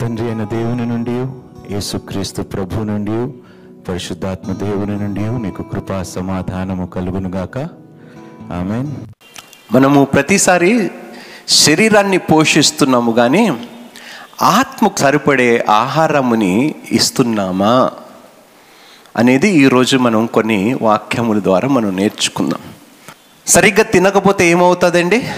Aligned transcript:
తండ్రి 0.00 0.26
అయిన 0.26 0.44
దేవుని 0.44 0.86
నుండి 0.86 1.14
యేసుక్రీస్తు 1.74 2.42
ప్రభు 2.42 2.74
నుండి 2.74 3.32
పరిశుద్ధాత్మ 3.88 4.52
దేవుని 4.52 4.98
నుండి 4.98 5.20
మీకు 5.20 5.62
కృపా 5.62 6.02
సమాధానము 6.02 6.86
కలుగునుగాక 6.86 7.58
ఆమెన్. 8.52 8.88
మనము 9.72 10.04
ప్రతిసారి 10.04 10.90
శరీరాన్ని 11.48 12.18
పోషిస్తున్నాము 12.18 13.12
కానీ 13.12 13.68
ఆత్మకు 14.42 14.98
సరిపడే 14.98 15.64
ఆహారముని 15.70 16.74
ఇస్తున్నామా 16.92 17.90
అనేది 19.16 19.48
ఈరోజు 19.48 19.96
మనం 19.96 20.26
కొన్ని 20.26 20.78
వాక్యముల 20.82 21.40
ద్వారా 21.42 21.68
మనం 21.68 21.96
నేర్చుకుందాం. 21.96 22.60
సరిగ్గా 23.46 23.82
తినకపోతే 23.82 24.50
ఏమవుతుందండి? 24.50 25.28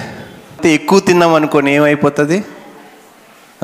ఎక్కువ 0.64 1.00
తిన్నాం 1.00 1.34
అనుకోని 1.34 1.74
ఏమైపోతుంది? 1.74 2.44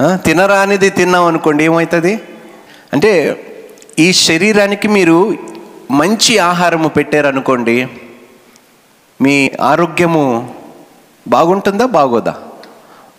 తినరానిది 0.00 0.90
తిన్నాం 0.90 1.24
అనుకోండి 1.24 1.64
ఏమవుతుంది 1.64 2.20
అంటే 2.92 3.42
ఈ 3.98 4.12
శరీరానికి 4.12 4.88
మీరు 4.88 5.36
మంచి 5.90 6.38
ఆహారము 6.38 6.88
పెట్టారనుకోండి 6.88 7.88
మీ 9.22 9.50
ఆరోగ్యము 9.60 10.54
బాగుంటుందా 11.28 11.86
బాగోదా? 11.86 12.34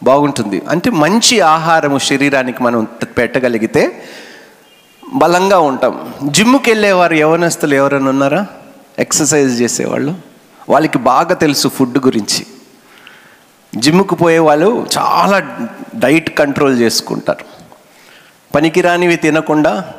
బాగుంటుంది. 0.03 0.61
అంటే 0.69 0.89
మంచి 0.89 1.39
ఆహారము 1.39 1.97
శరీరానికి 1.97 2.63
మనం 2.63 2.87
పెట్టగలిగితే 3.17 4.03
బలంగా 5.13 5.59
ఉంటాం. 5.59 6.13
జిమ్కి 6.25 6.71
వెళ్ళేవారు 6.71 7.13
యవనస్తులు 7.13 7.75
ఎవరైనా 7.75 8.09
ఉన్నారా? 8.09 8.47
ఎక్సర్సైజ్ 8.99 9.61
చేసేవాళ్ళు? 9.61 10.15
వాళ్ళకి 10.69 10.97
బాగా 10.97 11.33
తెలుసు 11.33 11.67
ఫుడ్ 11.67 11.97
గురించి. 11.97 12.45
జిమ్కు 13.75 14.15
పోయే 14.15 14.39
వాళ్ళు 14.39 14.87
చాలా 14.97 15.67
డైట్ 15.95 16.37
కంట్రోల్ 16.37 16.79
చేసుకుంటారు. 16.79 17.45
పనికిరానివి 18.55 19.15
తినకుండా 19.15 19.93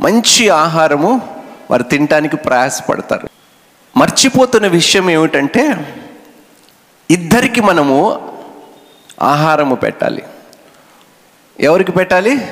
మంచి 0.00 0.48
ఆహారము 0.48 1.38
వారు 1.70 1.82
తినటానికి 1.82 2.36
ప్రయాసపడతారు. 2.36 3.28
మర్చిపోతున్న 3.96 4.66
విషయం 4.66 5.10
ఏమిటంటే 5.10 5.94
ఇద్దరికి 7.10 7.60
మనము 7.60 8.28
ఆహారము 9.22 9.74
పెట్టాలి. 9.74 10.22
ఎవరికి 11.60 11.92
పెట్టాలి? 11.92 12.48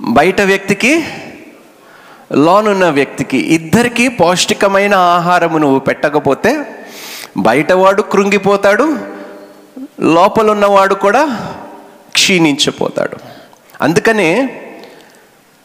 బయట 0.00 0.40
వ్యక్తికి 0.40 1.04
లోనున్న 2.32 2.88
వ్యక్తికి. 2.90 3.38
ఇద్దరికి 3.38 4.08
పౌష్టికమైన 4.08 4.94
ఆహారము 4.94 5.58
నువ్వు 5.58 5.78
పెట్టకపోతే 5.78 6.84
బయటవాడు 7.36 8.02
కృంగిపోతాడు 8.02 9.15
లోపలున్నవాడు 10.00 10.94
కూడా 10.94 11.52
క్షీణించిపోతాడు. 12.12 13.16
అందుకనే 13.82 14.62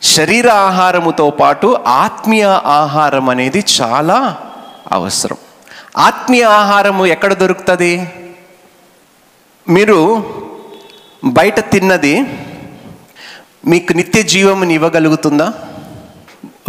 శరీర 0.01 0.49
ఆహారముతో 0.49 1.29
పాటు 1.29 1.77
ఆత్మీయ 1.87 2.43
ఆహారం 2.65 3.29
అనేది 3.29 3.65
చాలా 3.81 4.37
అవసరం. 4.91 5.37
ఆత్మీయ 5.97 6.43
ఆహారము 6.43 7.05
ఎక్కడ 7.05 7.33
దొరుకుతుంది? 7.33 8.07
మీరు 9.69 10.23
బయట 11.25 11.71
తిన్నది 11.71 12.21
మీకు 13.67 13.93
నిత్య 13.93 14.23
జీవముని 14.23 14.73
ఇవ్వగలుగుతుందా? 14.73 15.53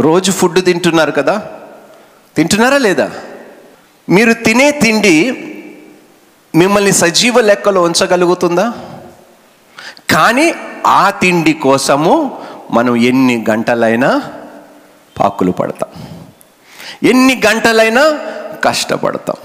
రోజు 0.00 0.32
ఫుడ్ 0.32 0.64
తింటున్నారు 0.64 1.10
కదా? 1.10 1.42
తింటున్నారా 2.36 2.78
లేదా? 2.78 3.10
మీరు 4.08 4.32
తినే 4.32 4.70
తిండి 4.70 5.48
మిమ్మల్ని 6.54 6.92
సజీవ 6.92 7.40
లెక్కలో 7.40 7.82
ఉంచగలుగుతుందా? 7.82 8.72
కానీ 10.10 10.54
ఆ 10.86 11.10
తిండి 11.10 11.52
కోసము 11.52 12.42
మనం 12.70 12.96
ఎన్ని 12.96 13.46
గంటలైనా 13.50 14.22
పాకులు 15.20 15.52
పడతాం. 15.52 16.02
ఎన్ని 17.02 17.42
గంటలైనా 17.46 18.18
కష్టపడతాం. 18.64 19.36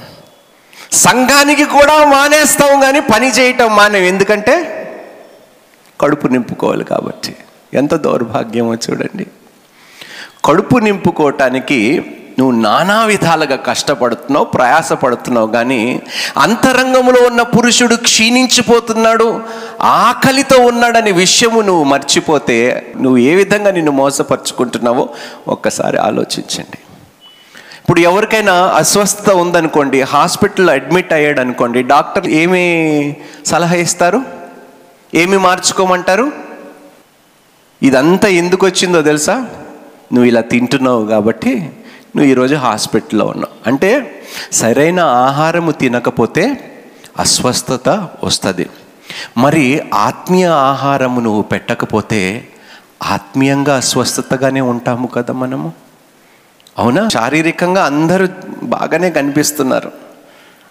సంఘానికి 0.92 1.66
కూడా 1.66 2.06
మానేస్తాం 2.06 2.80
కానీ 2.80 3.00
పని 3.00 3.28
చేయటం 3.28 3.76
మానేం. 3.76 4.04
ఎందుకంటే 4.04 4.74
కడుపు 6.02 6.28
నింపుకోవాలి 6.28 6.84
కాబట్టి. 6.84 7.36
ఎంత 7.74 7.96
దౌర్భాగ్యమో 7.96 8.76
చూడండి. 8.76 9.28
కడుపు 10.46 10.78
నింపుకోవటానికి 10.78 12.04
నువ్వు 12.40 12.62
నానా 12.62 13.06
విధాలుగా 13.06 13.56
కష్టపడుతున్నావు 13.56 14.46
ప్రయాసపడుతున్నావు 14.46 15.48
కానీ 15.48 16.02
అంతరంగంలో 16.38 17.28
ఉన్న 17.28 17.42
పురుషుడు 17.42 17.96
క్షీణించిపోతున్నాడు 17.96 19.42
ఆకలితో 19.82 20.58
ఉన్నాడనే 20.62 21.12
విషయము 21.12 21.62
నువ్వు 21.62 21.84
మర్చిపోతే 21.84 22.58
నువ్వు 22.98 23.18
ఏ 23.18 23.36
విధంగా 23.36 23.72
నిన్ను 23.72 23.92
మోసపరుచుకుంటున్నావో 23.92 25.10
ఒక్కసారి 25.48 25.98
ఆలోచించండి. 25.98 26.78
ఇప్పుడు 27.80 28.00
ఎవరికైనా 28.00 28.54
అస్వస్థత 28.54 29.30
ఉందనుకోండి 29.30 30.02
హాస్పిటల్లో 30.02 30.74
అడ్మిట్ 30.74 31.14
అయ్యాడు 31.14 31.42
అనుకోండి 31.42 31.84
డాక్టర్ 31.84 32.28
ఏమి 32.28 32.64
సలహా 33.46 33.76
ఇస్తారు? 33.76 34.22
ఏమి 35.14 35.38
మార్చుకోమంటారు? 35.38 36.32
ఇదంతా 37.84 38.28
ఎందుకు 38.28 38.66
వచ్చిందో 38.66 39.02
తెలుసా? 39.02 39.36
నువ్వు 40.14 40.26
ఇలా 40.26 40.42
తింటున్నావు 40.42 41.06
కాబట్టి 41.06 41.70
నువ్వు 42.16 42.32
ఈరోజు 42.32 42.56
హాస్పిటల్లో 42.56 43.26
ఉన్నావు. 43.26 43.70
అంటే 43.70 44.22
సరైన 44.52 45.00
ఆహారము 45.00 45.72
తినకపోతే 45.72 46.74
అస్వస్థత 47.20 47.90
వస్తుంది. 48.24 48.70
మరి 49.38 49.82
ఆత్మీయ 49.94 50.46
ఆహారము 50.46 51.20
నువ్వు 51.20 51.42
పెట్టకపోతే 51.42 52.48
ఆత్మీయంగా 53.04 53.78
అస్వస్థతగానే 53.78 54.62
ఉంటాము 54.62 55.08
కదా 55.08 55.34
మనము? 55.34 55.74
అవునా? 56.80 57.08
శారీరకంగా 57.08 57.86
అందరూ 57.86 58.28
బాగానే 58.64 59.12
కనిపిస్తున్నారు. 59.12 59.92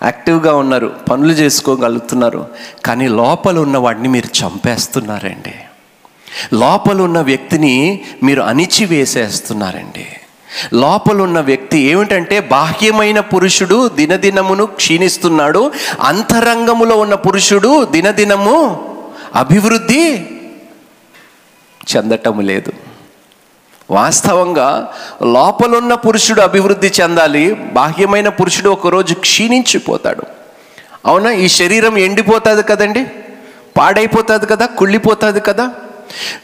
యాక్టివ్గా 0.03 0.54
ఉన్నారు 0.54 0.86
పనులు 0.86 1.32
చేసుకోగలుగుతున్నారు. 1.32 2.47
కానీ 2.84 3.08
లోపల 3.08 3.58
ఉన్న 3.58 3.76
వాడిని 3.76 4.08
మీరు 4.08 4.47
చంపేస్తున్నారండి. 4.47 5.54
లోపల 6.53 7.00
ఉన్న 7.00 7.20
వ్యక్తిని 7.20 8.00
మీరు 8.22 8.42
అణిచివేసేస్తున్నారండి. 8.42 10.06
లోపలున్న 10.75 11.41
వ్యక్తి 11.41 11.78
ఏమిటంటే 11.78 12.41
బాహ్యమైన 12.41 13.21
పురుషుడు 13.21 13.89
దినదినమును 13.89 14.67
క్షీణిస్తున్నాడు 14.67 15.72
అంతరంగములో 16.00 16.97
ఉన్న 16.97 17.15
పురుషుడు 17.15 17.84
దినదినము 17.84 18.89
అభివృద్ధి 19.34 20.27
చెందటము 21.97 22.41
లేదు. 22.41 22.72
వాస్తవంగా 23.91 24.93
లోపలున్న 25.22 25.95
పురుషుడు 25.95 26.41
అభివృద్ధి 26.41 26.93
చెందాలి 27.00 27.55
బాహ్యమైన 27.55 28.28
పురుషుడు 28.28 28.71
ఒకరోజు 28.71 29.15
క్షీణించిపోతాడు. 29.15 30.22
అవునా? 31.06 31.31
ఈ 31.33 31.49
శరీరం 31.49 31.99
ఎండిపోతుంది 31.99 32.62
కదండి? 32.62 33.06
పాడైపోతుంది 33.77 34.47
కదా? 34.47 34.66
కుళ్ళిపోతుంది 34.66 35.41
కదా? 35.41 35.71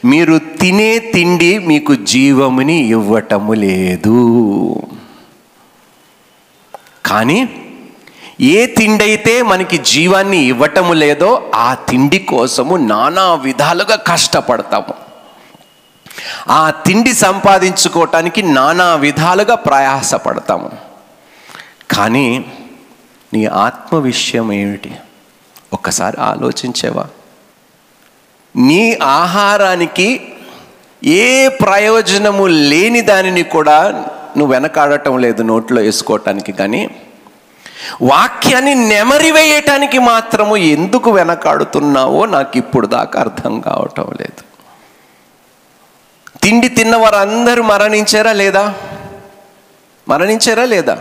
మీరు 0.05 0.37
తినే 0.37 0.99
తిండి 0.99 1.57
మీకు 1.57 1.95
జీవముని 1.95 2.75
ఇవ్వటము 2.75 3.53
లేదు. 3.53 4.81
కానీ 7.05 7.49
ఏ 8.41 8.65
తిండి 8.65 9.03
అయితే 9.03 9.41
మనకి 9.41 9.77
జీవాన్ని 9.77 10.37
ఇవ్వటము 10.37 10.93
లేదో 10.93 11.51
ఆ 11.55 11.73
తిండి 11.73 12.19
కోసము 12.19 12.75
నానా 12.75 13.35
విధాలుగా 13.35 13.95
కష్టపడతాము. 13.95 14.93
ఆ 16.49 16.69
తిండి 16.69 17.13
సంపాదించుకోవటానికి 17.13 18.43
నానా 18.43 18.95
విధాలుగా 18.95 19.55
ప్రయాసపడతాము. 19.55 20.71
కానీ 21.91 22.45
నీ 23.33 23.45
ఆత్మ 23.45 23.97
విషయం 23.97 24.51
ఏమిటి? 24.51 24.91
ఒక్కసారి 25.73 26.17
ఆలోచించేవా? 26.21 27.07
నీ 28.55 28.97
ఆహారానికి 29.01 30.21
ఏ 31.03 31.47
ప్రయోజనము 31.47 32.47
లేని 32.47 33.01
దానిని 33.01 33.43
కూడా 33.43 33.91
నువ్వు 34.37 34.53
వెనకాడటం 34.53 35.17
లేదు 35.17 35.43
నోట్లో 35.43 35.81
వేసుకోవటానికి 35.81 36.51
కానీ. 36.51 36.89
వాక్యాన్ని 38.01 38.75
నెమరివేయటానికి 38.75 39.99
మాత్రము 39.99 40.55
ఎందుకు 40.55 41.11
వెనకాడుతున్నావో 41.11 42.25
నాకు 42.25 42.57
ఇప్పుడు 42.57 42.87
దాకా 42.87 43.19
అర్థం 43.19 43.59
కావటం 43.59 44.09
లేదు. 44.19 44.41
తిండి 46.41 46.69
తిన్న 46.69 46.95
వారందరూ 46.95 47.63
మరణించారా 47.63 48.33
లేదా? 48.33 48.73
మరణించారా 50.09 50.65
లేదా? 50.65 50.97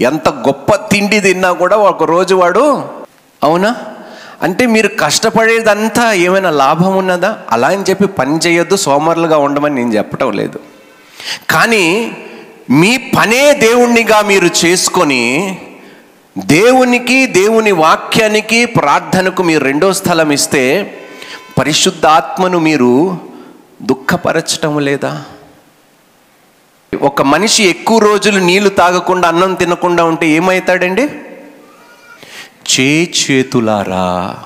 ఎంత 0.00 0.28
గొప్ప 0.28 0.74
తిండి 0.74 1.20
తిన్నా 1.20 1.52
కూడా 1.52 1.76
ఒక 1.76 2.04
రోజు 2.04 2.34
వాడు 2.34 2.82
అవునా? 3.42 3.74
అంటే 4.42 4.66
మీరు 4.66 4.88
కష్టపడేదంతా 4.88 6.12
ఏమైనా 6.12 6.50
లాభం 6.50 6.96
ఉన్నదా? 6.96 7.38
అలా 7.50 7.68
అని 7.68 7.84
చెప్పి 7.90 8.06
పని 8.06 8.36
చేయొద్దు 8.36 8.76
సోమరులుగా 8.76 9.36
ఉండమని 9.36 9.74
నేను 9.74 9.92
చెప్పటం 9.94 10.32
లేదు. 10.32 10.58
కానీ 11.50 12.12
మీ 12.70 12.96
పనే 12.96 13.52
దేవుణ్ణిగా 13.52 14.20
మీరు 14.20 14.50
చేసుకొని 14.64 15.22
దేవునికి 16.38 17.26
దేవుని 17.26 17.72
వాక్యానికి 17.72 18.66
ప్రార్థనకు 18.66 19.42
మీరు 19.42 19.64
రెండో 19.64 19.92
స్థలం 19.92 20.30
ఇస్తే 20.32 20.62
పరిశుద్ధాత్మను 21.58 22.58
మీరు 22.58 23.18
దుఃఖపరచటం 23.82 24.78
లేదా? 24.78 25.24
ఒక 27.02 27.22
మనిషి 27.22 27.62
ఎక్కువ 27.64 27.98
రోజులు 27.98 28.38
నీళ్ళు 28.38 28.68
తాగకుండా 28.68 29.28
అన్నం 29.28 29.54
తినకుండా 29.54 30.04
ఉంటే 30.04 30.26
ఏమవుతాడండి? 30.28 31.08
చేతులారా 32.70 34.36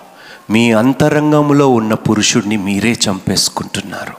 మీ 0.50 0.72
అంతరంగంలో 0.72 1.68
ఉన్న 1.68 1.94
పురుషుడిని 1.94 2.56
మీరే 2.56 2.92
చంపేసుకుంటున్నారు. 2.92 4.14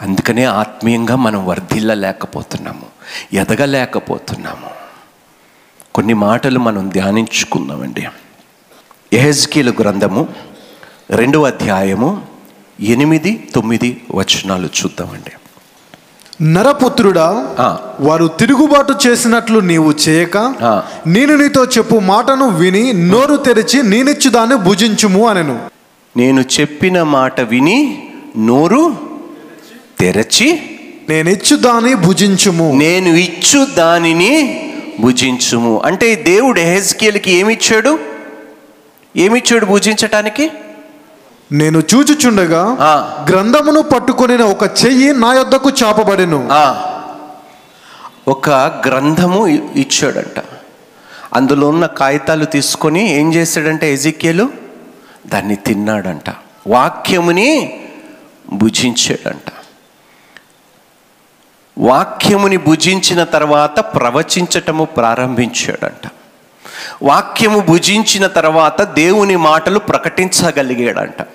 అందుకనే 0.00 0.44
ఆత్మీయంగా 0.44 1.16
మనం 1.16 1.46
వర్ధిల్లలేకపోతున్నాము 1.46 2.86
ఎదగలేకపోతున్నాము. 3.32 4.70
కొన్ని 5.94 6.14
మాటలు 6.14 6.58
మనం 6.58 6.88
ధ్యానించుకుందామండి. 6.88 8.06
ఎహెజ్కీల 9.12 9.70
గ్రంథము 9.70 10.28
రెండవ 11.10 11.46
అధ్యాయము 11.46 12.26
ఎనిమిది 12.80 13.48
తొమ్మిది 13.54 14.04
వచనాలు 14.14 14.66
చూద్దామండి. 14.66 15.30
నరపుత్రుడా. 16.42 17.46
వారు 18.00 18.26
తిరుగుబాటు 18.26 18.94
చేసినట్లు 19.06 19.60
నీవు 19.60 19.94
చేయక. 20.08 20.54
నేను 21.06 21.36
నీతో 21.36 21.64
చెప్పు 21.64 21.96
మాటను 21.96 22.48
విని 22.48 22.92
నోరు 22.92 23.36
తెరిచి 23.36 23.82
నేనిచ్చు 23.82 24.30
దాన్ని 24.30 24.56
భుజించుము 24.56 25.28
అనెను. 25.28 25.60
నేను 26.16 26.44
చెప్పిన 26.60 27.02
మాట 27.02 27.40
విని 27.40 28.08
నోరు 28.38 28.96
తెరచి 30.00 30.62
నేనిచ్చు 31.08 31.56
దాన్ని 31.56 31.94
భుజించుము. 31.94 32.72
నేను 32.74 33.08
ఇచ్చు 33.08 33.66
దానిని 33.78 34.62
భుజించుము. 35.00 35.82
అంటే 35.84 36.14
దేవుడు 36.14 36.60
ఎహెజ్కేల్కి 36.60 37.30
ఏమిచ్చాడు? 37.30 37.98
ఏమిచ్చాడు 39.16 39.66
భుజించటానికి? 39.66 40.50
నేను 41.52 41.82
చూచుచుండగా. 41.94 42.62
గ్రంథమును 43.30 43.82
పట్టుకొనిన 43.82 44.42
ఒక 44.42 44.62
చెయ్యి 44.62 45.12
నా 45.12 45.34
యొద్దకు 45.34 45.70
చాపబడెను. 45.84 46.48
ఒక 48.28 48.50
గ్రంథము 48.50 49.46
ఇచ్చాడంట. 49.46 50.44
అందులో 51.34 51.68
ఉన్న 51.68 51.86
కాగితాలు 51.86 52.44
తీసుకొని 52.44 53.10
ఏం 53.10 53.34
చేశాడంటే 53.34 53.94
ఎజికేలు 53.94 54.50
దాన్ని 55.26 55.56
తిన్నాడంట. 55.56 56.30
వాక్యముని 56.66 57.80
భుజించాడంట. 58.52 59.52
వాక్యముని 61.78 62.56
భుజించిన 62.56 63.24
తర్వాత 63.24 63.80
ప్రవచించటము 63.80 64.84
ప్రారంభించాడంట. 64.84 66.10
వాక్యము 67.02 67.60
భుజించిన 67.60 68.26
తర్వాత 68.26 68.82
దేవుని 68.82 69.36
మాటలు 69.36 69.78
ప్రకటించగలిగాడంట. 69.78 71.26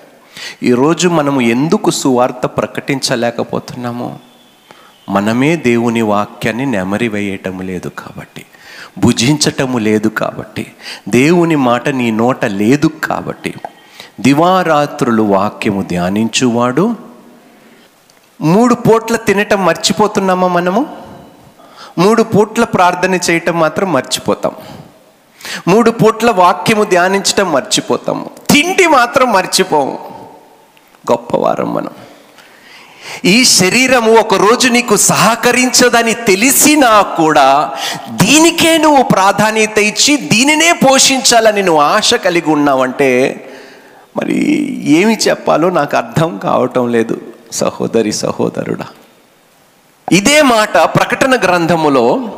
ఈరోజు 0.62 1.08
మనము 1.08 1.40
ఎందుకు 1.40 1.90
సువార్త 1.90 2.46
ప్రకటించలేకపోతున్నాము? 2.46 4.18
మనమే 5.08 5.56
దేవుని 5.56 6.02
వాక్యాన్ని 6.02 6.66
నెమరి 6.66 7.08
వేయటం 7.08 7.60
లేదు 7.60 7.88
కాబట్టి 7.88 8.44
భుజించటము 8.98 9.78
లేదు 9.78 10.08
కాబట్టి 10.08 10.72
దేవుని 11.08 11.56
మాట 11.56 11.88
నీ 11.88 12.10
నోట 12.10 12.44
లేదు 12.44 12.86
కాబట్టి 12.86 13.54
దివారాత్రులు 14.20 15.22
వాక్యము 15.22 15.82
ధ్యానించువాడు. 15.82 16.96
మూడు 18.40 18.74
పూట్ల 18.74 19.16
తినటం 19.16 19.64
మర్చిపోతున్నామా 19.64 20.48
మనము? 20.48 20.96
మూడు 21.98 22.22
పూట్ల 22.22 22.64
ప్రార్థన 22.64 23.14
చేయటం 23.14 23.60
మాత్రం 23.60 23.92
మర్చిపోతాం. 23.92 24.52
మూడు 25.68 25.90
పూట్ల 25.90 26.30
వాక్యము 26.30 26.84
ధ్యానించటం 26.84 27.52
మర్చిపోతాము. 27.52 28.30
తిండి 28.50 28.86
మాత్రం 28.86 29.32
మర్చిపోము. 29.32 29.98
గొప్పవారం 31.10 31.74
మనం. 31.74 31.90
ఈ 33.24 33.44
శరీరము 33.44 34.12
ఒక 34.12 34.34
రోజు 34.34 34.68
నీకు 34.68 34.96
సహకరించదని 34.96 36.14
తెలిసినా 36.14 37.02
కూడా 37.02 37.70
దీనికే 38.10 38.78
నువ్వు 38.78 39.02
ప్రాధాన్యత 39.02 39.78
ఇచ్చి 39.78 40.16
దీనినే 40.16 40.72
పోషించాలని 40.72 41.62
నువ్వు 41.62 41.82
ఆశ 41.82 42.14
కలిగి 42.14 42.50
ఉన్నావంటే 42.50 43.48
మరి 44.16 44.38
ఏమి 44.84 45.18
చెప్పాలో 45.28 45.70
నాకు 45.70 45.96
అర్థం 45.96 46.38
కావటం 46.38 46.92
లేదు. 46.92 47.20
సహోదరి 47.52 48.12
సహోదరుడా. 48.12 48.86
ఇదే 50.12 50.42
మాట 50.42 50.78
ప్రకటన 50.78 51.36
గ్రంథములో 51.36 52.32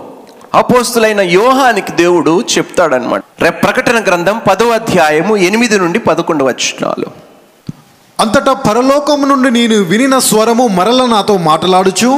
అపోస్తులైన 0.55 1.21
యోహానికి 1.35 1.93
దేవుడు 1.97 2.33
చెప్తాడనమాట 2.53 3.23
రేపు 3.43 3.59
ప్రకటన 3.65 3.99
గ్రంథం 4.07 4.39
పదో 4.49 4.69
అధ్యాయము 4.73 5.35
ఎనిమిది 5.47 5.79
నుండి 5.79 6.01
పదకొండు 6.09 6.45
వచ్చినాలు 6.49 7.09
అంతటా 8.19 8.53
పరలోకము 8.65 9.25
నుండి 9.31 9.49
నేను 9.51 9.77
వినిన 9.85 10.17
స్వరము 10.27 10.65
మరల 10.77 11.01
నాతో 11.07 11.35
మాట్లాడుచు. 11.47 12.11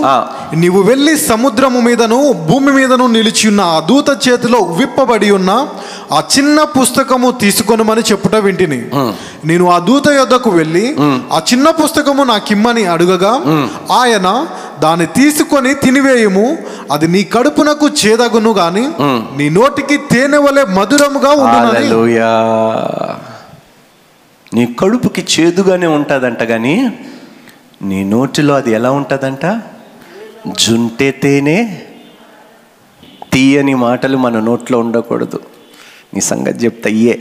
నీవు 0.56 0.80
వెళ్ళి 0.82 1.14
సముద్రము 1.22 1.78
మీదను 1.80 2.18
భూమి 2.48 2.72
మీదను 2.72 3.06
నిలిచి 3.14 3.44
ఉన్న 3.48 3.62
ఆ 3.70 3.78
దూత 3.86 4.08
చేతిలో 4.24 4.58
విప్పబడి 4.78 5.28
ఉన్న 5.36 5.52
ఆ 6.12 6.20
చిన్న 6.34 6.58
పుస్తకము 6.74 7.28
తీసుకొనమని 7.40 8.02
చెప్పుట 8.10 8.34
వింటిని. 8.44 8.80
నేను 9.44 9.64
ఆ 9.70 9.78
దూత 9.86 10.06
యొద్దకు 10.16 10.50
వెళ్ళి 10.50 10.84
ఆ. 11.30 11.40
చిన్న 11.48 11.70
పుస్తకము 11.80 12.24
నాకిమ్మని 12.26 12.84
అడుగగా 12.94 13.32
ఆయన 13.98 14.28
దాన్ని 14.80 15.06
తీసుకొని 15.16 15.72
తినివేయము 15.82 16.46
అది 16.90 17.06
నీ 17.08 17.20
కడుపునకు 17.34 17.86
చేదగును 18.00 18.50
గాని 18.52 18.84
నీ 19.38 19.46
నోటికి 19.50 19.96
తేనె 20.10 20.38
వలె 20.38 20.62
మధురముగా 20.76 21.30
హల్లెలూయా. 21.42 22.30
నీ 24.52 24.64
కడుపుకి 24.80 25.22
చేదుగానే 25.34 25.88
ఉంటుందంట 25.96 26.42
కానీ 26.44 26.74
నీ 27.82 27.98
నోటిలో 28.12 28.52
అది 28.54 28.70
ఎలా 28.72 28.90
ఉంటుందంట? 28.90 29.44
జుంటే 30.62 31.08
తేనె 31.22 31.58
తీయని 33.32 33.74
మాటలు 33.82 34.16
మన 34.16 34.40
నోట్లో 34.40 34.76
ఉండకూడదు. 34.78 35.38
నీ 36.12 36.20
సంగతి 36.30 36.58
చెప్తా 36.64 36.88
ఇయే 36.98 37.16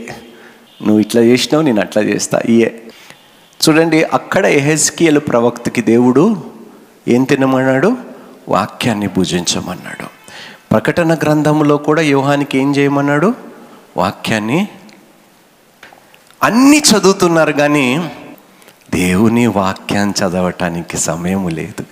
నువ్వు 0.86 1.00
ఇట్లా 1.00 1.20
చేసినావు 1.22 1.62
నేను 1.62 1.80
అట్లా 1.80 2.02
చేస్తా 2.02 2.38
ఇయే 2.48 2.68
చూడండి 3.60 3.98
అక్కడ 4.18 4.44
ఎహెస్కియలు 4.58 5.20
ప్రవక్తకి 5.28 5.82
దేవుడు 5.92 6.24
ఏం 7.08 7.22
తినమన్నాడు? 7.24 7.90
వాక్యాన్ని 8.48 9.06
భుజించమన్నాడు. 9.06 10.06
ప్రకటన 10.70 11.14
గ్రంథంలో 11.14 11.76
కూడా 11.76 12.02
యోహానికి 12.02 12.58
ఏం 12.58 12.76
చేయమన్నాడు? 12.76 13.34
వాక్యాన్ని 13.96 14.68
అన్నీ 16.42 16.78
చదువుతున్నారు 16.78 17.52
కానీ 17.52 18.12
దేవుని 18.90 19.46
వాక్యాన్ని 19.46 20.24
చదవటానికి 20.24 20.96
సమయం 20.96 21.48
లేదు. 21.48 21.84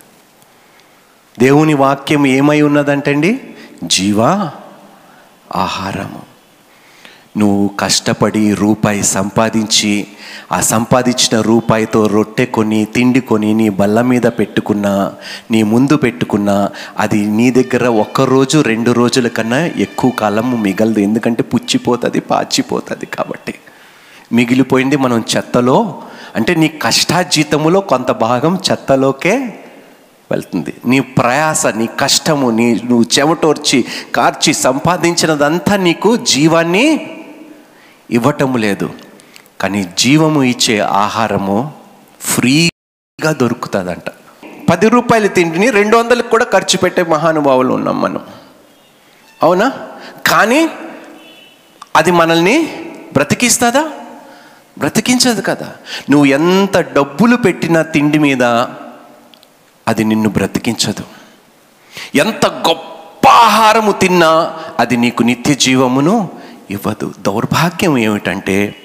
దేవుని 1.39 1.75
వాక్యం 1.75 2.27
ఏమై 2.27 2.63
ఉన్నదంటండి? 2.63 3.41
జీవా 3.85 4.51
ఆహారము. 5.57 6.34
నువ్వు 7.37 7.71
కష్టపడి 7.81 8.55
రూపాయి 8.55 9.03
సంపాదించి 9.03 10.07
ఆ 10.53 10.61
సంపాదించిన 10.61 11.41
రూపాయితో 11.41 12.07
రొట్టె 12.07 12.45
కొని 12.47 12.85
తిండి 12.85 13.21
కొని 13.21 13.55
నీ 13.55 13.69
బల్ల 13.69 14.03
మీద 14.03 14.23
పెట్టుకున్నా 14.23 15.13
నీ 15.51 15.63
ముందు 15.63 15.97
పెట్టుకున్నా 15.97 16.71
అది 16.99 17.27
నీ 17.27 17.51
దగ్గర 17.51 17.87
ఒక్క 17.87 18.21
రోజు 18.21 18.59
రెండు 18.59 18.91
రోజుల 18.91 19.29
కన్నా 19.29 19.67
ఎక్కువ 19.67 20.11
కాలం 20.11 20.63
మిగలదు. 20.63 21.01
ఎందుకంటే 21.01 21.43
పుచ్చిపోతుంది 21.43 22.21
పాచిపోతుంది 22.21 23.07
కాబట్టి. 23.07 23.55
మిగిలిపోయింది 24.33 24.97
మనం 24.97 25.25
చెత్తలో 25.37 26.03
అంటే 26.37 26.55
నీ 26.55 26.69
కష్టాజీతములో 26.69 27.81
కొంత 27.81 28.11
భాగం 28.11 28.59
చెత్తలోకే 28.71 29.35
వెళ్తుంది. 30.31 30.75
నీ 30.87 31.01
ప్రయాస 31.01 31.67
నీ 31.67 31.89
కష్టము 32.01 32.51
నీ 32.51 32.75
నువ్వు 32.75 33.05
చెమటోర్చి 33.19 33.85
కార్చి 34.15 34.55
సంపాదించినదంతా 34.55 35.77
నీకు 35.77 36.17
జీవాన్ని 36.17 37.11
ఇవ్వటము 38.11 38.57
లేదు. 38.57 38.91
కానీ 39.61 39.93
జీవము 39.99 40.43
ఇచ్చే 40.43 40.79
ఆహారము 40.79 41.73
ఫ్రీగా 42.21 43.33
దొరుకుతుందంట. 43.33 44.11
పది 44.71 44.89
రూపాయల 44.89 45.27
తిండిని 45.27 45.71
రెండు 45.71 45.97
వందలకు 45.97 46.29
కూడా 46.29 46.45
ఖర్చు 46.45 46.79
పెట్టే 46.79 47.03
మహానుభావులు 47.03 47.75
ఉన్నాం 47.75 48.01
మనం. 48.01 48.21
అవునా? 49.43 49.73
కానీ 50.27 50.71
అది 51.97 52.11
మనల్ని 52.11 52.83
బ్రతికిస్తుందా? 53.13 53.91
బ్రతికించదు 54.79 55.41
కదా. 55.41 55.73
నువ్వు 56.11 56.27
ఎంత 56.27 56.79
డబ్బులు 56.79 57.37
పెట్టినా 57.37 57.83
తిండి 57.83 58.19
మీద 58.19 58.43
అది 59.89 60.05
నిన్ను 60.05 60.29
బ్రతికించదు. 60.29 61.05
ఎంత 62.15 62.47
గొప్ప 62.47 63.29
ఆహారము 63.29 63.93
తిన్నా 63.93 64.57
అది 64.79 64.97
నీకు 64.97 65.23
నిత్య 65.23 65.55
జీవమును 65.55 66.44
ఇవ్వదు. 66.71 67.15
దౌర్భాగ్యం 67.21 67.99
ఏమిటంటే 67.99 68.77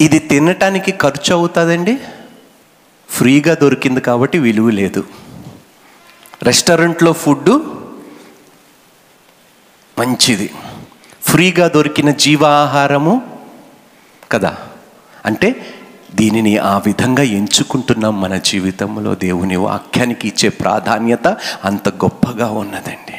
ఇది 0.00 0.18
తినటానికి 0.18 0.92
ఖర్చు 0.92 1.34
అవుతుందండి 1.34 1.98
ఫ్రీగా 3.08 3.54
దొరికింది 3.54 4.00
కాబట్టి 4.00 4.38
విలువ 4.38 4.70
లేదు. 4.70 5.04
రెస్టారెంట్లో 6.42 7.12
ఫుడ్ 7.12 7.50
మంచిది. 9.98 10.50
ఫ్రీగా 11.22 11.68
దొరికిన 11.68 12.10
జీవాహారము 12.10 13.40
కదా? 14.32 14.58
అంటే 15.24 15.66
దీనిని 16.14 16.58
ఆ 16.58 16.78
విధంగా 16.78 17.22
ఎంచుకుంటున్నాం 17.22 18.20
మన 18.20 18.36
జీవితంలో 18.36 19.14
దేవుని 19.14 19.56
వాక్యానికి 19.56 20.28
ఇచ్చే 20.28 20.48
ప్రాధాన్యత 20.48 21.28
అంత 21.64 21.88
గొప్పగా 21.88 22.50
ఉన్నదండి. 22.50 23.14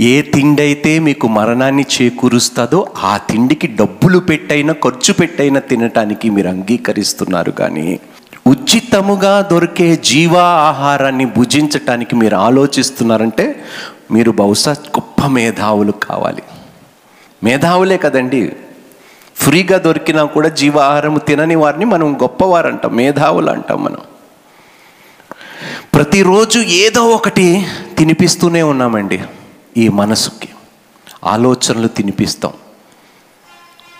ఏ 0.00 0.22
తిండి 0.22 0.62
అయితే 0.62 0.98
మీకు 0.98 1.28
మరణాన్ని 1.28 1.84
చేకూరుస్తుందో 1.96 2.86
ఆ 3.02 3.16
తిండికి 3.16 3.66
డబ్బులు 3.66 4.18
పెట్టైనా 4.18 4.72
ఖర్చు 4.72 5.12
పెట్టైనా 5.12 5.60
తినటానికి 5.60 6.30
మీరు 6.30 6.48
అంగీకరిస్తున్నారు 6.48 7.50
కానీ 7.50 8.00
ఉచితముగా 8.46 9.48
దొరికే 9.52 9.96
జీవా 9.96 10.42
ఆహారాన్ని 10.42 11.24
భుజించటానికి 11.24 12.16
మీరు 12.16 12.36
ఆలోచిస్తున్నారంటే 12.36 13.64
మీరు 14.10 14.30
బహుశా 14.30 14.72
గొప్ప 14.72 15.26
మేధావులు 15.26 15.92
కావాలి. 15.92 16.42
మేధావులే 17.44 17.96
కదండి. 17.96 18.52
ఫ్రీగా 19.36 19.78
దొరికినా 19.78 20.24
కూడా 20.24 20.48
జీవాహారం 20.48 21.20
తినని 21.28 21.54
వారిని 21.54 21.84
మనం 21.84 22.18
గొప్పవారు 22.22 22.66
అంటాం 22.66 22.96
మేధావులు 22.96 23.50
అంటాం 23.50 23.84
మనం. 23.84 23.98
ప్రతిరోజు 25.94 26.58
ఏదో 26.58 27.04
ఒకటి 27.08 27.66
తినిపిస్తూనే 27.98 28.62
ఉన్నామండి. 28.62 29.20
ఈ 29.76 29.88
మనసుకి. 29.88 30.48
ఆలోచనలు 31.24 31.88
తినిపిస్తాం. 31.88 32.52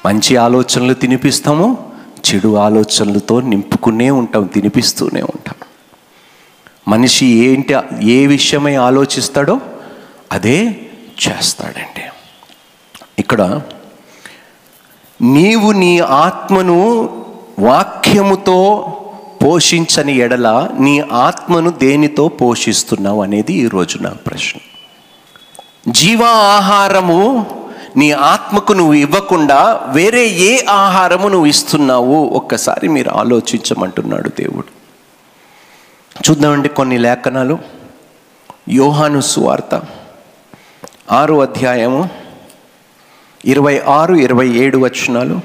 మంచి 0.06 0.37
ఆలోచనలు 0.37 0.95
తినిపిస్తాము 0.95 1.92
చెడు 2.26 2.56
ఆలోచనలతో 2.56 3.40
నింపుకునే 3.40 4.11
ఉంటాం 4.11 4.45
తినిపిస్తూనే 4.45 5.23
ఉంటాం. 5.23 5.54
మనిషి 6.88 7.26
ఏంటి 7.26 7.75
ఏ 8.02 8.26
విషయమై 8.26 8.75
ఆలోచిస్తాడో 8.75 9.61
అదే 10.33 10.64
చేస్తాడండి. 11.28 12.02
ఇక్కడ 13.18 13.61
నీవు 15.23 15.73
నీ 15.73 15.99
ఆత్మను 15.99 17.09
వాక్యముతో 17.59 18.87
పోషించని 19.45 20.16
ఎడల 20.16 20.71
నీ 20.80 21.00
ఆత్మను 21.00 21.71
దేనితో 21.71 22.28
పోషిస్తున్నావు 22.28 23.23
అనేది 23.23 23.52
ఈరోజు 23.52 23.99
నా 23.99 24.11
ప్రశ్న. 24.11 24.61
జీవ 25.88 26.22
ఆహారము 26.24 27.46
నీ 27.96 28.10
ఆత్మకు 28.10 28.72
నువ్వు 28.72 28.94
ఇవ్వకుండా 28.94 29.80
వేరే 29.86 30.26
ఏ 30.26 30.64
ఆహారము 30.64 31.28
నువ్వు 31.28 31.46
ఇస్తున్నావు? 31.46 32.26
ఒక్కసారి 32.26 32.88
మీరు 32.88 33.10
ఆలోచించమంటున్నాడు 33.10 34.28
దేవుడు. 34.28 34.66
చూద్దామండి 36.28 36.68
కొన్ని 36.68 36.98
లేఖనాలు. 36.98 37.58
యోహాను 38.68 39.20
సువార్త 39.20 39.82
ఆరు 41.12 41.34
అధ్యాయము 41.34 42.08
ఇరవై 43.44 43.82
ఆరు 43.88 44.14
ఇరవై 44.14 44.48
ఏడు 44.48 44.78
వచనాలు. 44.78 45.40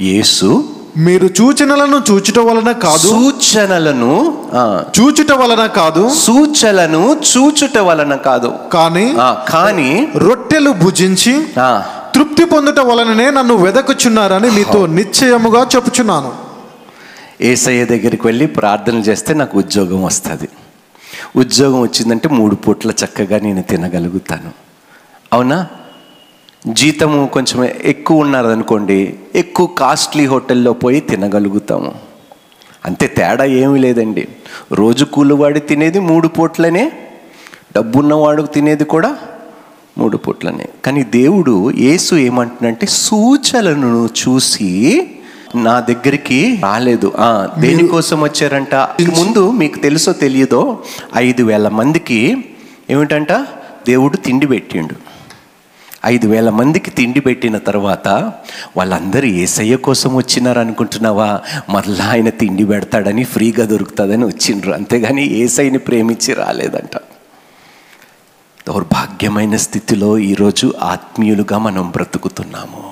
యేసు 0.00 0.76
మీరు 0.96 1.28
సూచనలను 1.38 2.02
చూచుట 2.10 2.38
వలన 2.38 2.72
కాదు. 2.72 3.08
సూచనలను 3.08 4.42
చూచుట 5.00 5.32
వలన 5.32 5.66
కాదు. 5.66 6.10
సూచనలను 6.10 7.16
చూచుట 7.30 7.78
వలన 7.78 8.14
కాదు. 8.16 8.52
కానీ 8.72 9.16
కానీ 9.48 10.08
రొట్టెలు 10.16 10.70
భుజించి 10.70 11.44
తృప్తి 12.14 12.44
పొందుట 12.44 12.80
వలననే 12.80 13.30
నన్ను 13.30 13.54
వెదకుచున్నారని 13.54 14.50
మీతో 14.50 14.86
నిశ్చయముగా 14.86 15.66
చెప్పుచున్నాను. 15.76 16.32
ఏసయ్య 17.40 17.84
దగ్గరికి 17.84 18.26
వెళ్ళి 18.26 18.46
ప్రార్థన 18.46 18.94
చేస్తే 18.94 19.34
నాకు 19.34 19.58
ఉద్యోగం 19.58 20.04
వస్తుంది. 20.04 20.48
ఉద్యోగం 21.36 21.80
వచ్చిందంటే 21.82 22.28
మూడు 22.28 22.54
పూట్ల 22.54 22.90
చక్కగా 22.90 23.38
నేను 23.38 23.62
తినగలుగుతాను. 23.62 24.50
అవునా? 25.32 25.66
జీతము 26.66 27.26
కొంచెం 27.26 27.64
ఎక్కువ 27.64 28.20
ఉన్నారనుకోండి 28.20 29.14
ఎక్కువ 29.34 29.66
కాస్ట్లీ 29.66 30.26
హోటల్లో 30.26 30.72
పోయి 30.72 31.00
తినగలుగుతాము. 31.00 31.94
అంతే 32.84 33.06
తేడా 33.06 33.44
ఏమీ 33.44 33.78
లేదండి. 33.78 34.28
రోజు 34.72 35.04
కూలివాడి 35.04 35.60
తినేది 35.60 36.00
మూడు 36.00 36.28
పూట్లనే 36.28 36.92
డబ్బున్నవాడు 37.76 38.42
తినేది 38.42 38.84
కూడా 38.84 39.16
మూడు 39.98 40.16
పూట్లనే. 40.16 40.68
కానీ 40.84 41.04
దేవుడు 41.04 41.70
యేసు 41.70 42.14
ఏమంటున్నంటే 42.14 42.86
సూచనలను 42.86 44.08
చూసి 44.28 45.10
నా 45.54 45.80
దగ్గరికి 45.80 46.60
రాలేదు. 46.62 47.12
ఆ 47.18 47.48
దేనికోసం 47.58 48.20
వచ్చారంట? 48.20 48.74
ముందు 49.18 49.50
మీకు 49.50 49.78
తెలుసో 49.78 50.12
తెలియదో 50.12 50.78
ఐదు 51.16 51.42
వేల 51.42 51.68
మందికి 51.68 52.44
ఏమిటంట? 52.90 53.32
దేవుడు 53.86 54.16
తిండి 54.16 54.46
పెట్టిండు. 54.46 55.11
ఐదు 56.06 56.26
వేల 56.28 56.50
మందికి 56.50 56.90
తిండి 56.90 57.20
పెట్టిన 57.20 57.58
తర్వాత 57.58 58.08
వాళ్ళందరూ 58.76 59.28
ఏసయ్య 59.28 59.76
కోసం 59.76 60.14
వచ్చినారు 60.14 60.60
అనుకుంటున్నావా 60.60 61.40
మరలా 61.70 62.04
ఆయన 62.04 62.28
తిండి 62.28 62.64
పెడతాడని 62.64 63.24
ఫ్రీగా 63.24 63.66
దొరుకుతుందని 63.66 64.24
వచ్చిండ్రు. 64.24 64.72
అంతేగాని 64.72 65.30
ఏసైని 65.30 65.78
ప్రేమించి 65.78 66.34
రాలేదంట. 66.34 66.96
దౌర్భాగ్యమైన 68.68 69.56
స్థితిలో 69.56 70.18
ఈరోజు 70.18 70.74
ఆత్మీయులుగా 70.82 71.58
మనం 71.58 71.90
బ్రతుకుతున్నాము. 71.90 72.91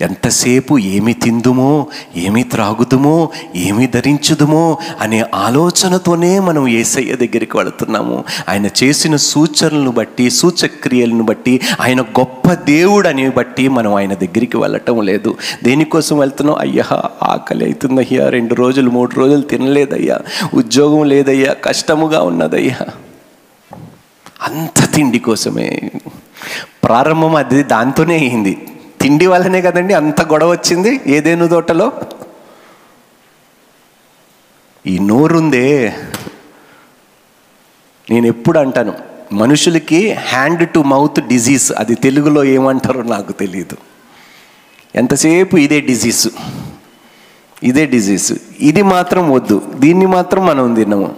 ఎంతసేపు 0.00 0.78
ఏమి 0.78 1.12
తిందుమో 1.12 1.86
ఏమి 2.16 2.42
త్రాగుదుమో 2.42 3.28
ఏమి 3.56 3.86
ధరించుదుమో 3.86 4.78
అనే 5.00 5.24
ఆలోచనతోనే 5.34 6.38
మనం 6.38 6.68
ఏసయ్య 6.68 7.16
దగ్గరికి 7.16 7.56
వెళుతున్నాము. 7.56 8.24
ఆయన 8.48 8.68
చేసిన 8.84 9.16
సూచనలను 9.16 9.90
బట్టి 9.90 10.30
సూచక్రియలను 10.30 11.22
బట్టి 11.22 11.60
ఆయన 11.80 12.00
గొప్ప 12.00 12.52
దేవుడు 12.52 13.08
అని 13.08 13.30
బట్టి 13.30 13.68
మనం 13.68 13.94
ఆయన 13.94 14.14
దగ్గరికి 14.14 14.56
వెళ్ళటం 14.56 15.00
లేదు. 15.00 15.36
దేనికోసం 15.64 16.18
వెళ్తున్నాం 16.18 16.58
అయ్యా 16.58 17.02
ఆకలి 17.22 17.64
అవుతుందయ్యా. 17.64 18.28
రెండు 18.28 18.54
రోజులు 18.54 18.90
మూడు 18.90 19.14
రోజులు 19.14 19.40
తినలేదయ్యా. 19.40 20.18
ఉద్యోగం 20.54 21.04
లేదయ్యా. 21.04 21.52
కష్టముగా 21.52 22.22
ఉన్నదయ్యా. 22.22 22.86
అంత 24.42 24.94
తిండి 24.94 25.18
కోసమే. 25.18 25.90
ప్రారంభం 26.84 27.34
అది 27.34 27.62
దాంతోనే 27.62 28.14
అయింది. 28.14 28.58
తిండి 29.00 29.26
వల్లనే 29.26 29.60
కదండి 29.60 29.94
అంత 29.94 30.22
గొడవ 30.22 30.50
వచ్చింది? 30.50 31.00
ఏదేను 31.06 31.48
తోటలో? 31.48 31.92
ఈ 34.86 34.98
నోరుందే. 34.98 35.94
నేను 38.10 38.26
ఎప్పుడు 38.26 38.58
అంటాను 38.58 38.94
మనుషులకి 39.32 40.12
హ్యాండ్ 40.12 40.68
టు 40.68 40.80
మౌత్ 40.80 41.20
డిజీజ్ 41.20 41.72
అది 41.78 41.94
తెలుగులో 41.94 42.44
ఏమంటారో 42.44 43.02
నాకు 43.02 43.32
తెలియదు 43.32 43.76
ఎంతసేపు 44.94 45.56
ఇదే 45.56 45.80
డిజీజ్ 45.80 46.28
ఇదే 47.62 47.86
డిజీజ్ 47.86 48.32
ఇది 48.60 48.82
మాత్రం 48.82 49.30
వద్దు. 49.30 49.62
దీన్ని 49.74 50.06
మాత్రం 50.06 50.46
మనం 50.46 50.74
తినము. 50.74 51.16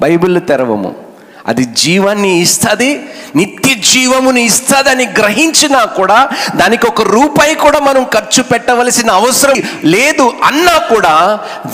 బైబిల్ 0.00 0.40
తెరవము. 0.48 1.09
అది 1.50 1.64
జీవాన్ని 1.74 2.40
ఇస్తుంది 2.40 2.90
నిత్య 3.36 3.74
జీవముని 3.90 4.42
ఇస్తుందని 4.42 5.06
గ్రహించినా 5.18 5.84
కూడా 5.96 6.18
దానికి 6.56 6.86
ఒక 6.86 7.02
రూపాయి 7.10 7.54
కూడా 7.54 7.80
మనం 7.80 8.04
ఖర్చు 8.14 8.42
పెట్టవలసిన 8.42 9.10
అవసరం 9.10 9.58
లేదు 9.84 10.32
అన్నా 10.44 10.78
కూడా 10.88 11.14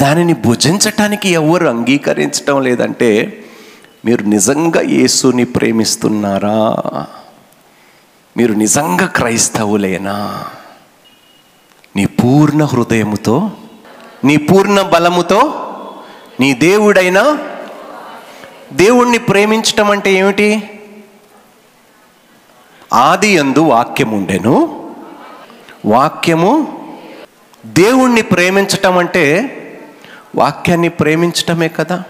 దానిని 0.03 0.33
భుజించటానికి 0.45 1.29
ఎవరు 1.33 1.67
అంగీకరించడం 1.67 2.63
లేదంటే 2.63 3.11
మీరు 4.05 4.23
నిజంగా 4.29 4.81
యేసుని 4.91 5.45
ప్రేమిస్తున్నారా? 5.45 6.59
మీరు 8.37 8.53
నిజంగా 8.55 9.07
క్రైస్తవులేనా? 9.07 10.17
నీ 11.95 12.07
పూర్ణ 12.19 12.65
హృదయముతో 12.65 13.37
నీ 14.25 14.37
పూర్ణ 14.47 14.83
బలముతో 14.83 15.41
నీ 16.41 16.53
దేవుడైనా 16.53 17.25
దేవుణ్ణి 18.73 19.19
ప్రేమించటం 19.19 19.91
అంటే 19.91 20.13
ఏమిటి? 20.13 20.71
ఆది 22.93 23.29
యందు 23.29 23.59
వాక్యం 23.59 24.11
ఉండెను 24.11 24.85
వాక్యము 25.85 26.79
దేవుణ్ణి 27.67 28.23
ప్రేమించటం 28.23 28.99
అంటే 28.99 29.53
వాక్యాన్ని 30.35 30.89
ప్రేమించటమే 30.89 31.69
కదా? 31.69 32.03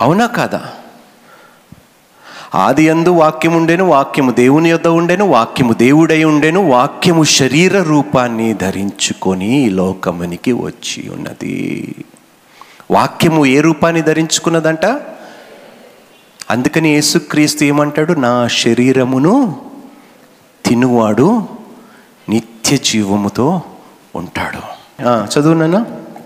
అవునా 0.00 0.26
కాదా? 0.26 0.62
ఆది 2.54 2.84
యందు 2.84 3.08
వాక్యం 3.08 3.54
ఉండెను 3.54 3.84
వాక్యము 3.84 4.30
దేవుని 4.30 4.70
యొద్ద 4.70 4.86
ఉండెను 4.86 5.24
వాక్యము 5.24 5.72
దేవుడై 5.72 6.24
ఉండెను 6.24 6.68
వాక్యము 6.68 7.24
శరీర 7.24 7.82
రూపాన్ని 7.82 8.54
ధరించుకొని 8.54 9.62
ఈ 9.62 9.68
లోకమునికి 9.68 10.52
వచ్చి 10.52 11.08
ఉన్నది. 11.08 11.94
వాక్యము 12.90 13.46
ఏ 13.46 13.60
రూపాన్ని 13.60 14.02
ధరించుకున్నదంట? 14.02 15.00
అందుకని 16.50 16.88
యేసుక్రీస్తు 16.88 17.64
ఏమంటాడు? 17.64 18.12
నా 18.12 18.32
శరీరమును 18.48 19.32
తినువాడు 20.66 21.28
నిత్య 22.28 22.76
జీవముతో 22.76 23.60
ఉంటాడు 24.14 24.60
చదువు 25.32 25.54
నాన్న. 25.54 25.78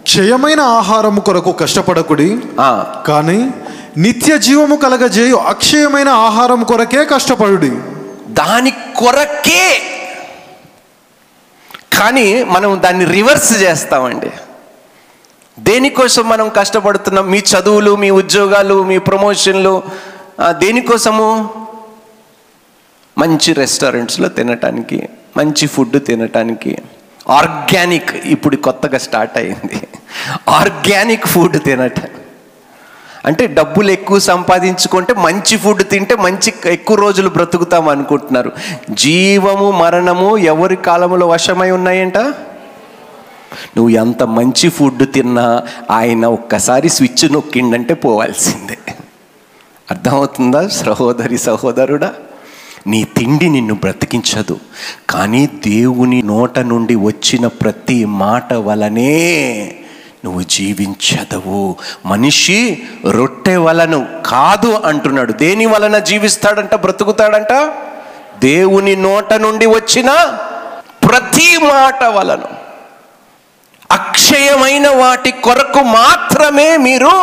క్షయమైన 0.03 0.61
ఆహారము 0.61 1.21
కొరకు 1.21 1.53
కష్టపడకుడి 1.53 2.29
కానీ 3.07 3.51
నిత్య 3.97 4.39
జీవము 4.39 4.77
కలగజేయు 4.77 5.37
అక్షయమైన 5.37 6.09
ఆహారం 6.09 6.65
కొరకే 6.65 7.05
కష్టపడుడి. 7.05 7.73
దాని 8.33 8.71
కొరకే. 8.71 9.67
కానీ 11.99 12.45
మనం 12.45 12.81
దాన్ని 12.85 13.05
రివర్స్ 13.05 13.63
చేస్తామండి. 13.63 14.31
దేనికోసం 15.61 16.29
మనం 16.29 16.49
కష్టపడుతున్నాం? 16.49 17.31
మీ 17.31 17.39
చదువులు 17.39 17.97
మీ 17.97 18.11
ఉద్యోగాలు 18.11 18.83
మీ 18.83 18.99
ప్రమోషన్లు 18.99 19.83
దేనికోసము? 20.49 21.51
మంచి 23.19 23.53
రెస్టారెంట్స్లో 23.53 24.29
తినటానికి 24.29 25.09
మంచి 25.37 25.67
ఫుడ్ 25.67 26.07
తినటానికి. 26.07 26.79
ఆర్గానిక్ 27.29 28.11
ఇప్పుడు 28.25 28.57
కొత్తగా 28.57 28.99
స్టార్ట్ 28.99 29.39
అయింది. 29.39 29.89
ఆర్గానిక్ 30.49 31.27
ఫుడ్ 31.27 31.63
తినటం. 31.63 32.09
అంటే 33.25 33.47
డబ్బులు 33.47 33.91
ఎక్కువ 33.91 34.19
సంపాదించుకుంటే 34.19 35.15
మంచి 35.15 35.57
ఫుడ్ 35.57 35.83
తింటే 35.89 36.15
మంచి 36.15 36.55
ఎక్కువ 36.65 36.97
రోజులు 36.97 37.29
బ్రతుకుతాం 37.29 37.89
అనుకుంటున్నారు. 37.89 38.53
జీవము 38.91 39.71
మరణము 39.71 40.39
ఎవరి 40.39 40.77
కాలంలో 40.77 41.29
వశమై 41.29 41.71
ఉన్నాయంట? 41.71 42.19
నువ్వు 43.77 43.89
ఎంత 43.89 44.23
మంచి 44.23 44.69
ఫుడ్ 44.69 45.13
తిన్నా 45.13 45.63
ఆయన 45.91 46.27
ఒక్కసారి 46.27 46.89
స్విచ్ 46.89 47.33
నొక్కిండంటే 47.33 47.95
పోవాల్సిందే. 47.95 48.79
అర్థమవుతుందా? 49.91 50.69
సహోదరి 50.69 51.39
సహోదరుడా 51.39 52.13
నీ 52.87 53.05
తిండి 53.05 53.49
నిన్ను 53.49 53.75
బ్రతికించదు 53.75 54.59
కానీ 55.11 55.47
దేవుని 55.47 56.23
నోట 56.23 56.59
నుండి 56.59 56.95
వచ్చిన 56.95 57.47
ప్రతి 57.47 58.05
మాట 58.05 58.53
వలనే 58.53 59.77
నువ్వు 60.25 60.43
జీవించదవు. 60.43 61.77
మనిషి 62.07 62.83
రొట్టె 63.11 63.57
వలను 63.57 64.07
కాదు 64.27 64.69
అంటున్నాడు. 64.69 65.33
దేని 65.33 65.67
వలన 65.67 65.99
జీవిస్తాడంట? 65.99 66.75
బ్రతుకుతాడంట? 66.75 67.73
దేవుని 68.41 68.97
నోట 68.97 69.33
నుండి 69.33 69.67
వచ్చిన 69.67 70.39
ప్రతి 71.09 71.57
మాట 71.57 72.05
వలన. 72.05 72.43
అక్షయమైన 73.93 74.89
వాటి 74.89 75.31
కొరకు 75.31 75.79
మాత్రమే 75.79 76.77
మీరు 76.77 77.15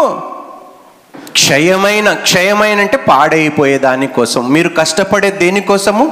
క్షయమైన 1.32 2.14
క్షయమైన 2.14 2.80
అంటే 2.80 2.98
పాడైపోయే 2.98 3.78
దానికోసం 3.78 4.54
మీరు 4.54 4.70
కష్టపడే 4.70 5.32
దేనికోసము 5.32 6.06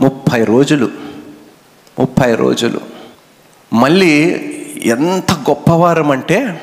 ముప్పై 0.00 0.44
రోజులు. 0.44 0.90
ముప్పై 1.98 2.34
రోజులు. 2.34 2.80
మళ్ళీ 3.72 4.12
ఎంత 4.84 5.32
గొప్పవారం 5.32 6.10
అంటే 6.10 6.60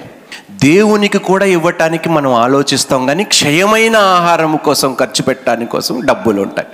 దేవునికి 0.52 1.18
కూడా 1.18 1.46
ఇవ్వటానికి 1.46 2.10
మనం 2.10 2.34
ఆలోచిస్తాం 2.34 3.06
కానీ 3.06 3.24
క్షయమైన 3.24 3.98
ఆహారం 3.98 4.58
కోసం 4.58 4.94
ఖర్చు 5.00 5.22
పెట్టడానికి 5.24 5.72
కోసం 5.72 6.06
డబ్బులు 6.06 6.42
ఉంటాయి 6.42 6.68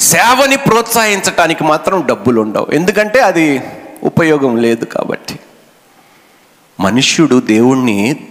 సేవని 0.00 0.56
ప్రోత్సహించటానికి 0.56 1.64
మాత్రం 1.64 2.04
డబ్బులు 2.06 2.40
ఉండవు 2.40 2.66
ఎందుకంటే 2.72 3.20
అది 3.20 3.60
ఉపయోగం 4.02 4.56
లేదు 4.56 4.84
కాబట్టి. 4.84 5.38
మనుష్యుడు 6.80 7.40
దేవుణ్ణి 7.40 8.28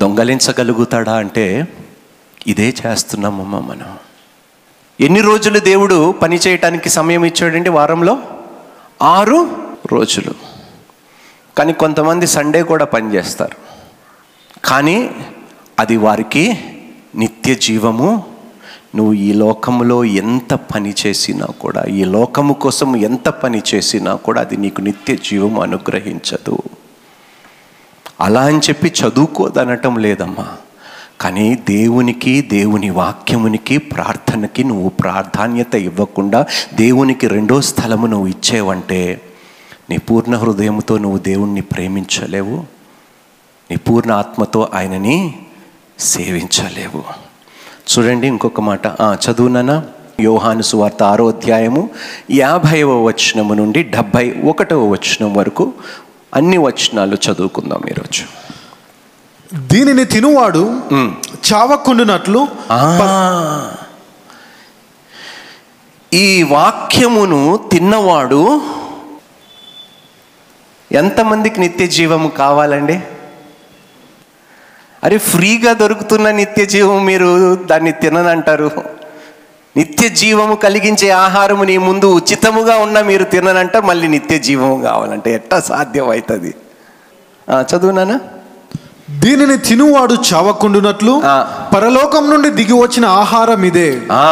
దొంగలించగలుగుతాడా 0.00 1.16
అంటే 1.16 1.68
ఇదే 2.46 2.74
చేస్తున్నామమ్మ 2.86 3.58
మనం. 3.58 3.98
ఎన్ని 5.00 5.20
రోజులు 5.20 5.58
దేవుడు 5.58 6.12
పని 6.12 6.36
చేయటానికి 6.36 6.88
సమయం 6.88 7.24
ఇచ్చాడండి 7.24 7.70
వారంలో? 7.70 8.18
ఆరు 9.02 9.68
రోజులు. 9.92 10.34
కానీ 11.58 11.72
కొంతమంది 11.72 12.26
సండే 12.26 12.62
కూడా 12.62 12.84
పని 12.84 13.14
చేస్తారు. 13.14 13.56
కానీ 14.64 15.10
అది 15.78 15.96
వారికి 15.96 16.58
నిత్య 17.14 17.54
జీవము 17.54 18.35
నువ్వు 18.94 19.12
ఈ 19.12 19.32
లోకములో 19.32 20.04
ఎంత 20.04 20.54
పని 20.54 20.94
చేసినా 21.06 21.46
కూడా 21.46 21.82
ఈ 21.82 22.04
లోకము 22.04 22.52
కోసం 22.52 22.96
ఎంత 22.96 23.28
పని 23.28 23.62
చేసినా 23.74 24.14
కూడా 24.14 24.40
అది 24.40 24.56
నీకు 24.56 24.80
నిత్య 24.80 25.16
జీవం 25.16 25.60
అనుగ్రహించదు. 25.60 26.58
అలా 28.20 28.40
అని 28.40 28.58
చెప్పి 28.58 28.88
చదువుకోదనటం 28.88 29.98
లేదమ్మా. 29.98 30.48
కానీ 31.20 31.54
దేవునికి 31.54 32.42
దేవుని 32.42 32.90
వాక్యమునికి 32.90 33.78
ప్రార్థనకి 33.78 34.64
నువ్వు 34.64 34.88
ప్రాధాన్యత 34.88 35.74
ఇవ్వకుండా 35.74 36.46
దేవునికి 36.74 37.28
రెండో 37.28 37.60
స్థలము 37.60 38.06
నువ్వు 38.06 38.26
ఇచ్చేవంటే 38.26 39.20
నీ 39.90 39.98
పూర్ణ 39.98 40.36
హృదయంతో 40.36 40.98
నువ్వు 40.98 41.18
దేవుణ్ణి 41.18 41.60
ప్రేమించలేవు. 41.60 42.64
నీ 43.70 43.76
పూర్ణ 43.76 44.12
ఆత్మతో 44.12 44.68
ఆయనని 44.74 45.38
సేవించలేవు. 45.98 47.25
చూడండి 47.86 48.26
ఇంకొక 48.26 48.60
మాట. 48.60 48.86
ఆ, 48.86 49.16
చదువునానా 49.24 49.84
యోహాను 50.20 50.62
సువార్త 50.62 51.02
ఆరో 51.02 51.28
అధ్యాయము 51.28 51.90
యాభైవ 52.30 53.02
వచనము 53.02 53.54
నుండి 53.54 53.82
డెబ్భై 53.82 54.34
ఒకటవ 54.44 54.88
వచనం 54.88 55.34
వరకు 55.34 55.72
అన్ని 56.34 56.58
వచనాలు 56.58 57.16
చదువుకుందాం 57.16 57.82
ఈరోజు. 57.88 58.22
దీనిని 59.58 60.04
తినువాడు 60.04 60.80
చావకుండునట్లు 61.52 62.48
ఈ 66.14 66.42
వాక్యమును 66.42 67.68
తిన్నవాడు 67.72 68.60
ఎంతమందికి 70.92 71.60
నిత్య 71.60 71.86
జీవము 71.86 72.28
కావాలండి? 72.28 73.00
అరే 75.02 75.18
ఫ్రీగా 75.26 75.72
దొరుకుతున్న 75.74 76.30
నిత్య 76.32 76.64
జీవం 76.66 76.98
మీరు 77.04 77.28
దాన్ని 77.64 77.92
తిననంటారు. 78.00 78.68
నిత్య 79.76 80.08
జీవము 80.16 80.54
కలిగించే 80.56 81.08
ఆహారము 81.18 81.64
నీ 81.64 81.76
ముందు 81.80 82.06
ఉచితముగా 82.14 82.76
ఉన్న 82.76 83.00
మీరు 83.02 83.24
తిననంట 83.32 83.76
మళ్ళీ 83.84 84.08
నిత్య 84.08 84.38
జీవము 84.40 84.76
కావాలంటే 84.82 85.30
ఎట్టా 85.34 85.58
సాధ్యం 85.66 86.06
అవుతుంది 86.06 86.52
చదువునానా 87.68 88.16
దీనిని 89.18 89.56
తినువాడు 89.58 90.14
చావకుండునట్లు 90.28 91.12
ఆ. 91.26 91.34
పరలోకం 91.74 92.24
నుండి 92.30 92.50
దిగి 92.50 92.72
వచ్చిన 92.74 93.04
ఆహారం 93.18 93.64
ఇదే. 93.64 93.88
ఆ, 94.14 94.24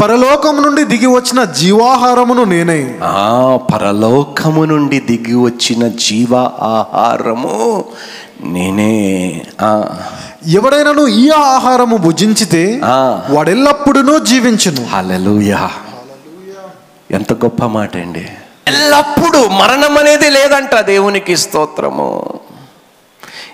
పరలోకం 0.00 0.56
నుండి 0.62 0.84
దిగి 0.84 1.06
వచ్చిన 1.08 1.40
జీవాహారమును 1.54 2.44
నేనే. 2.44 2.78
ఆ 3.12 3.24
పరలోకము 3.72 4.64
నుండి 4.64 5.00
దిగి 5.08 5.34
వచ్చిన 5.40 5.88
జీవ 5.98 6.32
ఆహారము 6.74 7.56
నేనే 8.46 9.42
ఎవడైనను 10.46 11.06
ఈ 11.06 11.30
ఆహారము 11.30 11.96
భుజించితే. 11.96 12.80
వాడెల్లప్పుడూ 13.30 14.18
జీవించును. 14.18 14.86
హల్లెలూయా. 14.86 15.70
ఎంత 17.10 17.32
గొప్ప 17.32 17.64
మాట 17.64 17.96
అండి 17.96 18.28
ఎల్లప్పుడూ 18.68 19.48
మరణం 19.48 19.98
అనేది 19.98 20.30
లేదంట 20.30 20.74
దేవునికి 20.80 21.36
స్తోత్రము. 21.36 22.40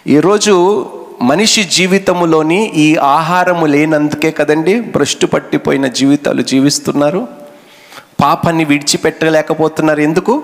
ఈరోజు 0.06 0.86
మనిషి 1.22 1.64
జీవితములోని 1.64 2.72
ఈ 2.74 2.96
ఆహారము 2.96 3.66
లేనందుకే 3.66 4.30
కదండి 4.30 4.80
భ్రష్టు 4.80 5.26
పట్టిపోయిన 5.26 5.86
జీవితాలు 5.86 6.42
జీవిస్తున్నారు. 6.42 7.28
పాపాన్ని 8.22 8.64
విడిచిపెట్టలేకపోతున్నారు. 8.64 10.00
ఎందుకు? 10.00 10.42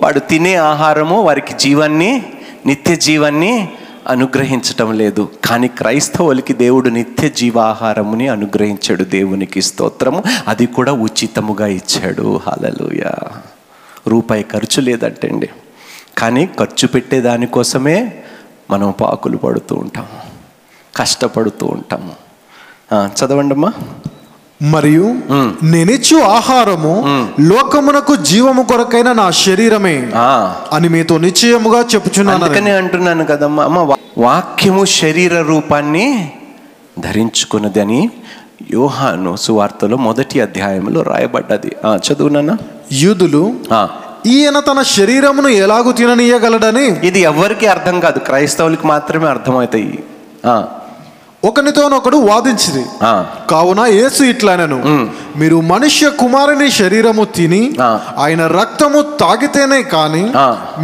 వాడు 0.00 0.18
తినే 0.18 0.54
ఆహారము 0.54 1.22
వారికి 1.22 1.52
జీవాన్ని 1.52 2.22
నిత్య 2.66 2.96
జీవాన్ని 2.96 3.68
అనుగ్రహించటం 4.08 4.98
లేదు. 4.98 5.28
కానీ 5.44 5.68
క్రైస్తవులకి 5.68 6.52
దేవుడు 6.52 6.88
నిత్య 6.88 7.28
జీవాహారముని 7.28 8.28
అనుగ్రహించాడు 8.28 9.04
దేవునికి 9.04 9.62
స్తోత్రము. 9.62 10.22
అది 10.48 10.66
కూడా 10.66 10.92
ఉచితముగా 10.92 11.66
ఇచ్చాడు. 11.66 12.40
హలలుయ 12.46 13.10
రూపాయి 14.06 14.42
ఖర్చు 14.42 14.80
లేదంటండి. 14.80 15.48
కానీ 16.18 16.46
ఖర్చు 16.46 16.88
పెట్టే 16.88 17.20
దానికోసమే 17.20 18.22
మనం 18.70 18.94
పాకులు 19.00 19.36
పడుతూ 19.36 19.76
ఉంటాము. 19.76 20.20
కష్టపడుతూ 20.96 21.66
ఉంటాము. 21.66 22.12
చదవండమ్మా. 22.94 23.72
మరియు 24.64 25.06
నేనిచ్చు 25.62 26.22
ఆహారము 26.30 26.92
లోకమునకు 27.40 28.14
జీవము 28.22 28.62
కొరకైన 28.62 29.12
నా 29.12 29.30
శరీరమే 29.30 29.96
అని 30.72 30.88
మీతో 30.88 31.18
నిశ్చయముగా 31.18 31.80
చెప్పుచున్నాను 31.94 32.44
అందుకనే 32.44 32.70
అంటున్నాను 32.70 33.24
కదమ్మా. 33.24 33.64
అమ్మ 33.64 33.96
వాక్యము 34.18 34.84
శరీర 34.84 35.42
రూపాన్ని 35.42 36.06
ధరించుకున్నది 36.98 37.80
అని 37.80 38.10
యోహాను 38.70 39.36
సువార్తలో 39.36 39.96
మొదటి 39.96 40.40
అధ్యాయంలో 40.40 41.02
రాయబడ్డది. 41.02 41.76
ఆ, 41.84 41.98
చదువునానా 42.04 42.56
యూదులు 42.92 43.42
ఆ, 43.72 43.88
ఈయన 44.26 44.60
తన 44.60 44.82
శరీరమును 44.82 45.48
ఎలాగు 45.48 45.92
తిననీయగలడని 45.92 46.86
ఇది 47.06 47.20
ఎవరికి 47.20 47.66
అర్థం 47.66 48.00
కాదు. 48.00 48.18
క్రైస్తవులకి 48.18 48.86
మాత్రమే 48.86 49.26
అర్థమవుతాయి. 49.26 49.98
ఆ, 50.46 50.54
ఒకనితోనొకడు 51.44 52.16
వాదించిరి. 52.16 52.84
ఆ, 53.02 53.26
కావున 53.50 53.80
యేసు 53.80 54.22
ఇట్లనను 54.22 54.82
మీరు 55.36 55.60
మనుష్య 55.60 56.10
కుమారుని 56.10 56.70
శరీరము 56.70 57.24
తిని. 57.24 57.74
ఆయన 58.18 58.46
రక్తము 58.46 59.02
తాగితేనే 59.02 59.82
కాని. 59.82 60.30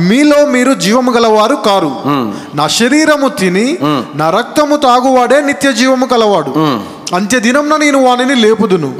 మీలో 0.00 0.46
మీరు 0.46 0.74
జీవము 0.74 1.12
గలవారు 1.12 1.54
కారు. 1.54 1.92
నా 2.54 2.68
శరీరము 2.68 3.28
తిని 3.28 3.78
నా 4.14 4.30
రక్తము 4.30 4.76
తాగువాడే 4.76 5.40
నిత్య 5.40 5.72
జీవము 5.72 6.06
కలవాడు. 6.06 6.50
అంత్య 7.14 7.38
దినంన 7.40 7.76
నేను 7.76 8.02
వానిని 8.02 8.34
లేపుదును. 8.34 8.94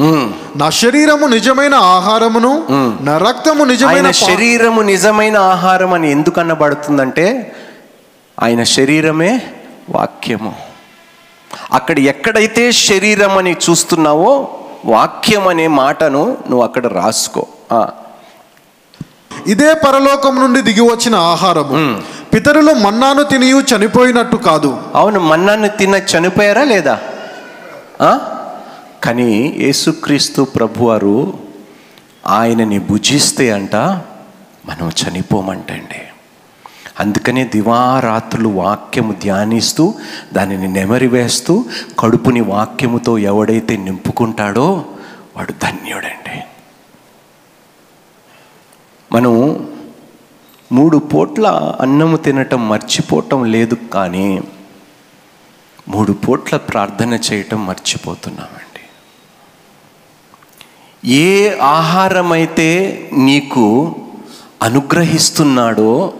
నా 0.57 0.71
శరీరము 0.71 1.27
నిజమైన 1.27 1.75
ఆహారమును 1.75 2.65
నా 3.01 3.19
రక్తము 3.19 3.65
నిజమైన 3.65 4.11
శరీరము 4.11 4.81
నిజమైన 4.81 5.39
ఆహారం 5.39 5.93
అని 5.95 6.11
ఎందుకు 6.11 6.41
అనబడుతుందంటే 6.41 7.53
ఆయన 8.43 8.63
శరీరమే 8.63 9.43
వాక్యము. 9.91 10.70
అక్కడ 11.73 11.99
ఎక్కడైతే 12.13 12.73
శరీరం 12.73 13.35
అని 13.39 13.53
చూస్తున్నావో 13.65 14.33
వాక్యం 14.85 15.49
అనే 15.49 15.67
మాటను 15.67 16.23
నువ్వు 16.49 16.63
అక్కడ 16.63 16.87
రాసుకో. 16.87 17.45
ఇదే 19.47 19.75
పరలోకం 19.75 20.35
నుండి 20.41 20.61
దిగి 20.63 20.81
వచ్చిన 20.81 21.15
ఆహారము. 21.15 22.03
పితరులు 22.33 22.73
మన్నాను 22.87 23.23
తినియు 23.23 23.59
చనిపోయినట్టు 23.71 24.37
కాదు. 24.37 24.71
అవును 24.95 25.21
మన్నాన్ని 25.21 25.71
తిన్న 25.79 25.97
చనిపోయారా 26.13 26.65
లేదా? 26.65 26.97
కానీ 29.05 29.31
యేసుక్రీస్తు 29.59 30.43
ప్రభువారు 30.43 31.17
ఆయనని 32.27 32.79
భుజిస్తే 32.79 33.51
అంట 33.51 33.77
మనం 34.69 34.89
చనిపోమంటండి. 35.01 36.01
అందుకనే 37.01 37.45
దివారాత్రులు 37.45 38.49
వాక్యము 38.49 39.13
ధ్యానిస్తూ 39.13 39.95
దానిని 40.33 40.69
నెమరివేస్తూ 40.69 41.65
కడుపుని 41.99 42.41
వాక్యముతో 42.41 43.19
ఎవడైతే 43.19 43.77
నింపుకుంటాడో 43.77 44.85
వాడు 45.37 45.53
ధన్యుడండి. 45.53 46.41
మనం 49.13 49.33
మూడు 50.73 50.99
పూట్ల 50.99 51.47
అన్నము 51.81 52.17
తినటం 52.17 52.69
మర్చిపోవటం 52.69 53.45
లేదు 53.45 53.75
కానీ 53.75 54.43
మూడు 55.89 56.13
పూట్ల 56.13 56.57
ప్రార్థన 56.57 57.15
చేయటం 57.15 57.67
మర్చిపోతున్నామండి. 57.67 58.83
ఏ 61.11 61.57
ఆహారమైతే 61.63 62.69
నీకు 63.13 63.97
అనుగ్రహిస్తున్నాడో 64.63 66.13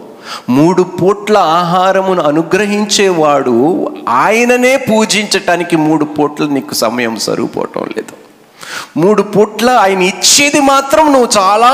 మూడు 0.49 0.83
పూట్ల 0.83 1.37
ఆహారమును 1.37 2.21
అనుగ్రహించేవాడు 2.21 3.87
ఆయననే 4.07 4.77
పూజించటానికి 4.77 5.75
మూడు 5.75 6.05
పూట్ల 6.05 6.45
నీకు 6.45 6.73
సమయం 6.73 7.15
సరిపోవటం 7.15 7.83
లేదు. 7.97 8.13
మూడు 8.97 9.21
పూట్ల 9.21 9.69
ఆయన 9.69 10.01
ఇచ్చేది 10.01 10.59
మాత్రం 10.59 11.11
నువ్వు 11.11 11.29
చాలా 11.37 11.71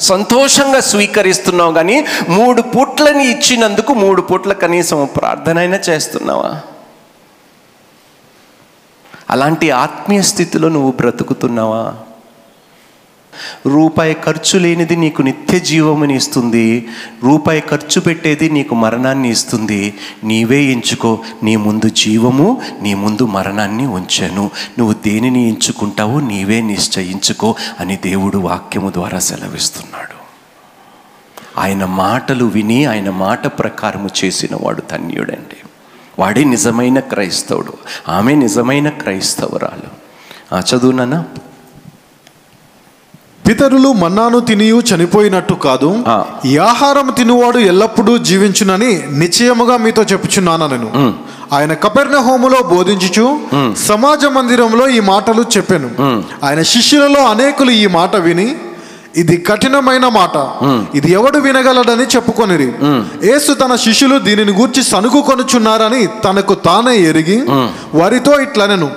సంతోషంగా 0.00 0.80
స్వీకరిస్తున్నావు 0.80 1.72
కానీ 1.72 2.06
మూడు 2.28 2.62
పూట్లని 2.62 3.30
ఇచ్చినందుకు 3.30 3.94
మూడు 3.94 4.22
పూట్ల 4.22 4.52
కనీసం 4.52 5.08
ప్రార్థన 5.16 5.58
అయినా 5.58 5.76
చేస్తున్నావా? 5.76 6.60
అలాంటి 9.30 9.70
ఆత్మీయ 9.70 10.22
స్థితిలో 10.22 10.68
నువ్వు 10.68 10.92
బ్రతుకుతున్నావా? 10.92 11.94
రూపాయి 13.66 14.16
ఖర్చు 14.24 14.58
లేనిది 14.58 14.96
నీకు 14.96 15.22
నిత్య 15.22 15.58
జీవముని 15.58 16.16
ఇస్తుంది. 16.16 16.88
రూపాయి 17.22 17.60
ఖర్చు 17.60 18.00
పెట్టేది 18.00 18.50
నీకు 18.50 18.74
మరణాన్ని 18.74 19.30
ఇస్తుంది. 19.30 19.94
నీవే 20.24 20.62
ఎంచుకో. 20.62 21.18
నీ 21.42 21.56
ముందు 21.56 21.88
జీవము 21.88 22.62
నీ 22.82 22.94
ముందు 22.94 23.26
మరణాన్ని 23.26 23.86
ఉంచాను. 23.86 24.50
నువ్వు 24.78 24.94
దేనిని 24.94 25.48
ఎంచుకుంటావో 25.48 26.20
నీవే 26.20 26.60
నిశ్చయించుకో 26.60 27.54
అని 27.80 27.96
దేవుడు 27.96 28.38
వాక్యము 28.38 28.90
ద్వారా 28.90 29.18
సెలవిస్తున్నాడు. 29.18 30.20
ఆయన 31.60 31.84
మాటలు 31.84 32.44
విని 32.44 32.84
ఆయన 32.84 33.10
మాట 33.10 33.46
ప్రకారము 33.46 34.10
చేసిన 34.24 34.56
వాడు 34.60 34.82
ధన్యుడండి. 34.90 35.56
వాడే 36.18 36.44
నిజమైన 36.44 37.00
క్రైస్తవుడు. 37.00 37.72
ఆమె 38.08 38.34
నిజమైన 38.34 38.88
క్రైస్తవురాలు. 38.88 40.10
ఆ 40.54 40.62
చదువునానా 40.74 41.24
పితరులు 43.50 43.88
మన్నాను 44.00 44.38
తినియు 44.48 44.82
చనిపోయినట్టు 44.88 45.54
కాదు. 45.64 45.88
ఈ 46.48 46.52
ఆహారం 46.70 47.06
తినువాడు 47.16 47.58
ఎల్లప్పుడూ 47.70 48.12
జీవించునని 48.28 48.90
నిశ్చయముగా 49.20 49.76
మీతో 49.84 50.02
చెప్పుచున్నాను 50.02 50.66
నేను. 50.72 50.90
ఆయన 51.56 51.72
కపెర్ణ 51.84 52.16
హోములో 52.26 52.60
బోధించుచు 52.74 53.24
సమాజ 53.86 54.24
మందిరంలో 54.36 54.88
ఈ 54.98 55.00
మాటలు 55.10 55.44
చెప్పాను. 55.56 55.90
ఆయన 56.46 56.60
శిష్యులలో 56.74 57.24
అనేకులు 57.32 57.74
ఈ 57.82 57.86
మాట 57.98 58.16
విని 58.26 58.48
ఇది 59.16 59.36
కఠినమైన 59.50 60.06
మాట. 60.20 60.36
ఇది 60.96 61.10
ఎవడు 61.18 61.38
వినగలడని 61.48 62.08
చెప్పుకొనిరి. 62.16 62.70
యేసు 63.30 63.52
తన 63.52 63.74
శిష్యులు 63.86 64.18
దీనిని 64.30 64.52
గూర్చి 64.52 64.82
సనుగు 64.92 65.22
కొనుచున్నారని 65.32 66.02
తనకు 66.24 66.54
తానే 66.66 66.96
ఎరిగి 67.10 67.38
వారితో 68.00 68.34
ఇట్లనెను. 68.40 68.90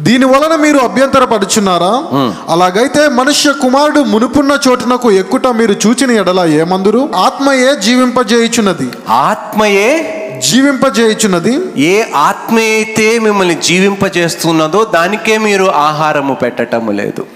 దీని 0.00 0.24
వలన 0.24 0.60
మీరు 0.60 0.78
అభ్యంతరపడుచున్నారా? 0.78 2.04
అలాగైతే 2.48 3.08
మనుష్య 3.08 3.52
కుమారుడు 3.62 4.00
మునుపున్న 4.00 4.58
చోటునకు 4.68 5.10
ఎక్కుట 5.10 5.46
మీరు 5.46 5.72
చూచిన 5.72 6.10
ఎడల 6.10 6.44
ఏమందురు? 6.44 7.08
ఆత్మయే 7.16 7.76
జీవింపజేయుచున్నది. 7.76 8.90
ఆత్మయే? 9.08 10.18
జీవింపజేయుచున్నది. 10.48 11.82
ఏ 11.82 12.04
ఆత్మ 12.16 12.58
అయితే 12.58 13.18
మిమ్మల్ని 13.18 13.54
జీవింపజేస్తున్నదో 13.54 14.84
దానికే 14.84 15.38
మీరు 15.38 15.64
ఆహారము 15.64 16.34
పెట్టటము 16.34 16.90
లేదు. 16.90 17.26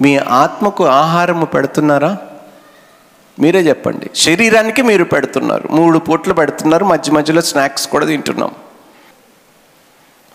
మీ 0.00 0.16
ఆత్మకు 0.16 0.86
ఆహారము 0.86 1.44
పెడుతున్నారా? 1.44 2.16
మీరే 3.40 3.60
చెప్పండి. 3.60 4.10
శరీరానికి 4.16 4.82
మీరు 4.82 5.04
పెడుతున్నారు. 5.04 5.68
మూడు 5.70 5.98
పూట్లు 5.98 6.34
పెడుతున్నారు. 6.34 6.84
మధ్య 6.84 7.12
మధ్యలో 7.12 7.40
స్నాక్స్ 7.40 7.88
కూడా 7.88 8.06
తింటున్నాం. 8.06 8.50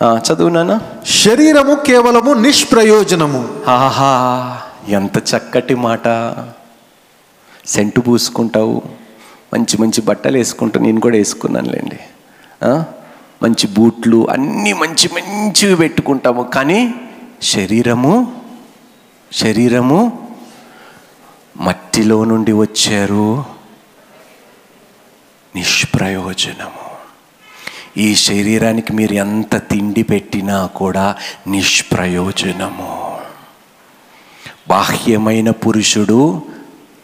ఆ, 0.04 0.22
చదువునానా 0.32 0.82
శరీరము 1.06 1.76
కేవలము 1.76 2.34
నిష్ప్రయోజనము. 2.34 3.60
ఆహా 3.68 4.62
ఎంత 4.88 5.18
చక్కటి 5.18 5.76
మాట. 5.76 6.08
సెంటు 7.66 8.02
పూసుకుంటావు 8.02 8.82
మంచి 9.54 9.82
మంచి 9.82 10.02
బట్టలు 10.02 10.38
వేసుకుంటూ 10.38 10.80
నేను 10.80 11.00
కూడా 11.00 11.18
వేసుకున్నానులేండి? 11.18 12.00
మంచి 13.44 13.68
బూట్లు 13.68 14.28
అన్నీ 14.30 14.74
మంచి 14.74 15.10
మంచివి 15.14 15.76
పెట్టుకుంటాము. 15.76 16.44
కానీ 16.44 16.94
శరీరము 17.42 18.42
శరీరము 19.34 20.30
మట్టిలో 21.58 22.26
నుండి 22.26 22.52
వచ్చారు. 22.52 23.46
నిష్ప్రయోజనము. 25.56 26.87
ఈ 27.98 28.16
శరీరానికి 28.16 28.94
మీరు 28.94 29.14
ఎంత 29.14 29.58
తిండి 29.58 30.04
పెట్టినా 30.04 30.66
కూడా 30.66 31.16
నిష్ప్రయోజనము. 31.48 33.18
బాహ్యమైన 34.68 35.52
పురుషుడు 35.52 36.42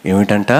ఏమిటంట? 0.05 0.51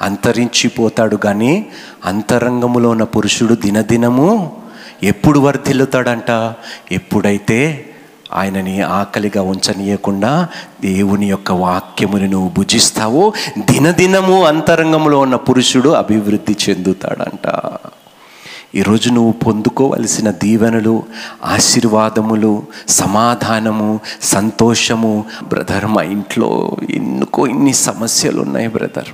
అంతరించిపోతాడు 0.00 1.16
కానీ 1.16 1.66
అంతరంగములో 2.04 2.88
ఉన్న 2.88 3.02
పురుషుడు 3.02 3.54
దినదినము 3.54 4.56
ఎప్పుడు 5.02 5.38
వర్ధిల్లుతాడంట? 5.38 6.54
ఎప్పుడైతే 6.92 7.90
ఆయనని 8.32 8.80
ఆకలిగా 8.80 9.42
ఉంచనీయకుండా 9.42 10.48
దేవుని 10.80 11.30
యొక్క 11.30 11.52
వాక్యముని 11.52 12.28
నువ్వు 12.28 12.48
భుజిస్తావో 12.48 13.32
దినదినము 13.58 14.44
అంతరంగంలో 14.44 15.18
ఉన్న 15.18 15.36
పురుషుడు 15.36 15.88
అభివృద్ధి 15.88 16.56
చెందుతాడంట. 16.70 17.46
ఈరోజు 18.74 19.10
నువ్వు 19.10 19.32
పొందుకోవలసిన 19.32 20.30
దీవెనలు 20.30 21.02
ఆశీర్వాదములు 21.44 22.62
సమాధానము 22.88 24.00
సంతోషము. 24.22 25.24
బ్రదర్ 25.48 25.86
మా 25.86 26.02
ఇంట్లో 26.02 26.76
ఎన్నుకో 26.90 27.46
ఇన్ని 27.46 27.72
సమస్యలు 27.72 28.40
ఉన్నాయి 28.40 28.68
బ్రదర్. 28.68 29.08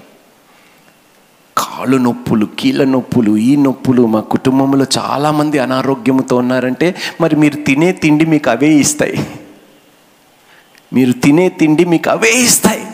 కాళ్ళు 1.59 1.96
నొప్పులు 1.96 2.49
కీళ్ళ 2.59 2.85
నొప్పులు 2.85 3.37
ఈ 3.37 3.57
నొప్పులు 3.57 4.07
మా 4.07 4.20
కుటుంబంలో 4.20 4.87
చాలామంది 4.99 5.59
అనారోగ్యంతో 5.59 6.37
ఉన్నారంటే 6.37 6.94
మరి 7.20 7.37
మీరు 7.37 7.57
తినే 7.57 7.92
తిండి 7.92 8.25
మీకు 8.25 8.51
అవే 8.51 8.68
ఇస్తాయి. 8.68 9.27
మీరు 10.92 11.12
తినే 11.12 11.49
తిండి 11.49 11.85
మీకు 11.85 12.11
అవే 12.11 12.31
ఇస్తాయి. 12.31 12.87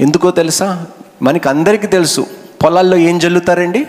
ఎందుకో 0.00 0.30
తెలుసా? 0.30 0.86
మనకి 1.22 1.48
అందరికీ 1.48 1.86
తెలుసు. 1.86 2.26
పొలాల్లో 2.64 2.96
ఏం 2.96 3.18
జల్లుతారండి? 3.18 3.86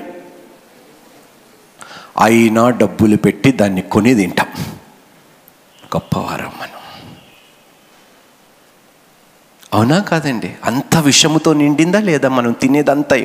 అయినా 2.18 2.70
డబ్బులు 2.70 3.18
పెట్టి 3.18 3.52
దాన్ని 3.52 3.82
కొని 3.82 4.16
తింటాం. 4.16 4.48
గొప్పవారం 5.86 6.52
మనం. 6.62 6.82
అవునా 9.74 10.00
కాదండి? 10.00 10.54
అంత 10.66 10.98
విషముతో 10.98 11.54
నిండిందా 11.54 12.00
లేదా 12.00 12.30
మనం 12.30 12.52
తినేదంతా 12.52 13.16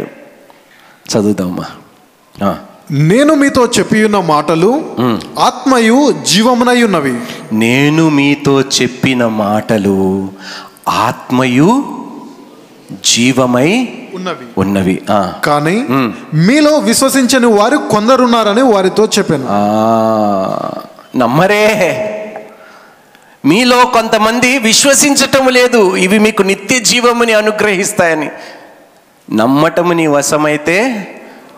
చదువుదామా. 1.11 1.64
నేను 2.90 3.35
మీతో 3.35 3.66
చెప్పియున్న 3.66 4.18
మాటలు 4.18 4.96
ఆత్మయు 5.38 6.22
జీవమునై 6.27 6.83
ఉన్నవి. 6.83 7.20
నేను 7.53 8.09
మీతో 8.09 8.61
చెప్పిన 8.61 9.27
మాటలు 9.27 10.31
ఆత్మయు 10.88 11.68
జీవమై 12.92 13.99
ఉన్నవి. 14.14 14.46
ఉన్నవి. 14.59 15.03
ఆ. 15.11 15.33
కానీ 15.44 15.87
మీలో 16.35 16.79
విశ్వసించని 16.79 17.46
వారు 17.46 17.77
కొందరున్నారని 17.77 18.62
వారితో 18.62 19.09
చెప్పాను. 19.18 19.46
నమ్మరే. 21.18 22.12
మీలో 23.44 23.85
కొంతమంది 23.85 24.59
విశ్వసించటం 24.59 25.49
లేదు. 25.49 25.96
ఇవి 25.96 26.18
మీకు 26.18 26.42
నిత్య 26.42 26.79
జీవముని 26.79 27.33
అనుగ్రహిస్తాయని. 27.33 28.31
నమ్మటము 29.33 29.92
నీ 29.92 30.07
వశమైతే 30.07 31.07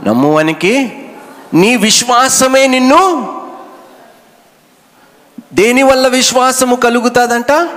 నమ్మువనికి 0.07 0.93
నీ 1.55 1.77
విశ్వాసమే 1.77 2.67
నిన్ను. 2.67 3.33
దేని 5.55 5.83
వల్ల 5.83 6.09
విశ్వాసము 6.09 6.77
కలుగుతుందంట? 6.77 7.69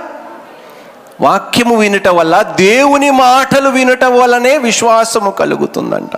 వాక్యము 1.22 1.76
వినుట 1.76 2.08
వల్ల 2.08 2.42
దేవుని 2.42 3.10
మాటలు 3.10 3.68
వినుట 3.68 4.04
వల్లనే 4.04 4.58
విశ్వాసము 4.58 5.30
కలుగుతుందంట. 5.30 6.16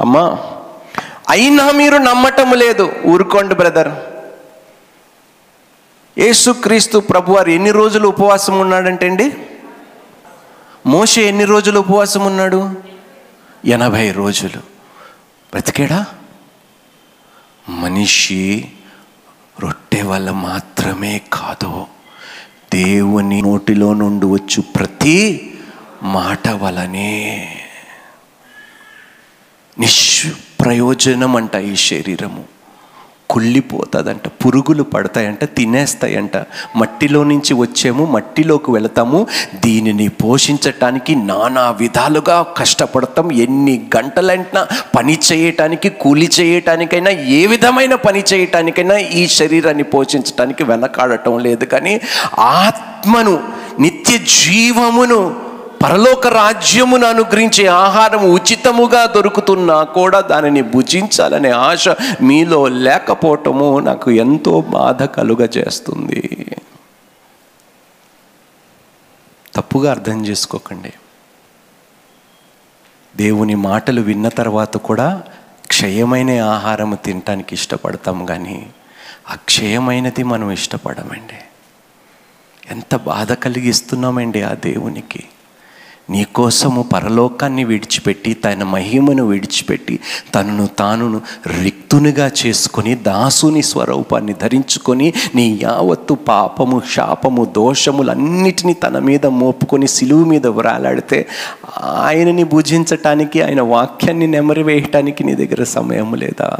అమ్మా 0.00 0.38
అయినా 1.28 1.70
మీరు 1.70 1.96
నమ్మటం 1.96 2.52
లేదు. 2.52 2.92
ఊరుకోండి 3.06 3.54
బ్రదర్. 3.54 3.88
యేసుక్రీస్తు 6.18 6.98
ప్రభువారు 6.98 7.50
ఎన్ని 7.50 7.70
రోజులు 7.70 8.08
ఉపవాసం 8.08 8.60
ఉన్నాడంటే 8.60 9.06
అండి 9.06 9.32
మోషే 10.86 11.22
ఎన్ని 11.22 11.44
రోజులు 11.44 11.78
ఉపవాసం 11.80 12.26
ఉన్నాడు? 12.26 12.70
ఎనభై 13.64 14.10
రోజులు. 14.10 14.58
బ్రతికేడా? 15.52 16.06
మనిషి 17.68 18.68
రొట్టె 19.60 20.02
వల్ల 20.02 20.30
మాత్రమే 20.30 21.20
కాదు. 21.32 21.86
దేవుని 22.74 23.42
నోటిలో 23.42 23.94
నుండి 23.94 24.26
వచ్చు 24.26 24.62
ప్రతి 24.62 25.50
మాట 26.02 26.48
వలనే. 26.48 27.48
నిష్ప్రయోజనం 29.80 31.36
అంట 31.36 31.54
ఈ 31.54 31.76
శరీరము. 31.76 32.44
కుళ్ళిపోతుందంట 33.32 34.26
పురుగులు 34.42 34.82
పడతాయంట 34.82 35.44
తినేస్తాయంట. 35.44 36.36
మట్టిలో 36.76 37.20
నుంచి 37.24 37.54
వచ్చాము 37.54 38.04
మట్టిలోకి 38.06 38.70
వెళతాము. 38.70 39.20
దీనిని 39.64 40.08
పోషించటానికి 40.08 41.14
నానా 41.14 41.64
విధాలుగా 41.70 42.42
కష్టపడతాం. 42.56 43.32
ఎన్ని 43.32 43.76
గంటలంటా 43.96 44.68
పని 44.96 45.18
చేయటానికి 45.32 45.88
కూలి 45.88 46.28
చేయటానికైనా 46.40 47.10
ఏ 47.10 47.46
విధమైన 47.46 47.94
పని 47.94 48.22
చేయటానికైనా 48.32 48.96
ఈ 49.20 49.22
శరీరాన్ని 49.40 49.82
పోషించటానికి 49.94 50.64
వెనకాడటం 50.64 51.38
లేదు. 51.38 51.64
కానీ 51.64 52.00
ఆత్మను 52.38 53.34
నిత్య 53.80 54.18
జీవమును 54.18 55.51
పరలోక 55.82 56.26
రాజ్యమును 56.26 57.06
అనుగ్రహించే 57.06 57.66
ఆహారం 57.66 58.30
ఉచితముగా 58.30 59.06
దొరుకుతున్నా 59.06 59.82
కూడా 59.82 60.20
దానిని 60.20 60.62
భుజించాలనే 60.62 61.50
ఆశ 61.50 61.88
మీలో 62.22 62.68
లేకపోవటము 62.68 63.78
నాకు 63.78 64.10
ఎంతో 64.10 64.60
బాధ 64.60 65.02
కలుగజేస్తుంది. 65.02 66.46
తప్పుగా 69.56 69.90
అర్థం 69.90 70.26
చేసుకోకండి. 70.26 70.92
దేవుని 73.16 73.54
మాటలు 73.54 74.00
విన్న 74.00 74.28
తర్వాత 74.28 74.76
కూడా 74.76 75.22
క్షయమైన 75.66 76.42
ఆహారం 76.42 76.98
తినటానికి 77.04 77.54
ఇష్టపడతాం 77.54 78.26
కానీ 78.26 78.70
అక్షయమైనది 79.28 80.22
మనం 80.22 80.50
ఇష్టపడమండి. 80.50 81.38
ఎంత 82.70 82.96
బాధ 82.96 83.32
కలిగిస్తున్నామండి 83.32 84.42
ఆ 84.42 84.54
దేవునికి. 84.54 85.24
నీకోసము 86.12 86.82
పరలోకాన్ని 86.92 87.64
విడిచిపెట్టి 87.64 88.30
తన 88.34 88.62
మహిమను 88.64 89.24
విడిచిపెట్టి 89.24 89.96
తనను 90.34 90.66
తానును 90.78 91.18
రిక్తునిగా 91.62 92.26
చేసుకొని 92.40 92.94
దాసుని 92.94 93.62
స్వరూపాన్ని 93.62 94.34
ధరించుకొని 94.42 95.08
నీ 95.34 95.46
యావత్తు 95.62 96.14
పాపము 96.28 96.82
శాపము 96.94 97.44
దోషములన్నిటినీ 97.56 98.74
తన 98.74 98.98
మీద 98.98 99.26
మోపుకొని 99.26 99.88
సిలువు 99.88 100.24
మీద 100.24 100.46
వ్రాలాడితే 100.46 101.20
ఆయనని 102.00 102.44
భుజించటానికి 102.44 103.42
ఆయన 103.42 103.60
వాక్యాన్ని 103.74 104.26
నెమరి 104.26 104.62
వేయటానికి 104.62 105.24
నీ 105.24 105.34
దగ్గర 105.34 105.64
సమయం 105.64 106.14
లేదా? 106.14 106.50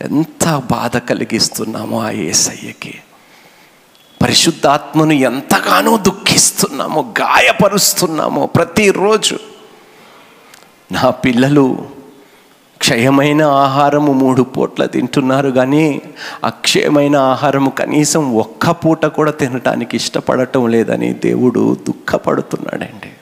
ఎంత 0.00 0.44
బాధ 0.70 0.96
కలిగిస్తున్నామో 1.08 1.98
ఆ 2.00 2.10
ఏసయ్యకి. 2.10 2.94
పరిశుద్ధాత్మను 4.22 5.12
ఎంతగానో 5.12 5.96
దుఃఖిస్తున్నామో 5.96 7.00
గాయపరుస్తున్నామో 7.20 8.46
ప్రతిరోజు. 8.46 9.38
నా 10.92 11.10
పిల్లలు 11.10 11.96
క్షయమైన 12.80 13.42
ఆహారము 13.42 14.12
మూడు 14.12 14.42
పూట్ల 14.42 14.86
తింటున్నారు 14.86 15.48
కానీ 15.48 16.02
అక్షయమైన 16.44 17.16
ఆహారము 17.16 17.70
కనీసం 17.70 18.34
ఒక్క 18.34 18.70
పూట 18.70 19.06
కూడా 19.06 19.30
తినటానికి 19.30 19.96
ఇష్టపడటం 19.96 20.68
లేదని 20.68 21.12
దేవుడు 21.12 21.76
దుఃఖపడుతున్నాడండి. 21.86 23.12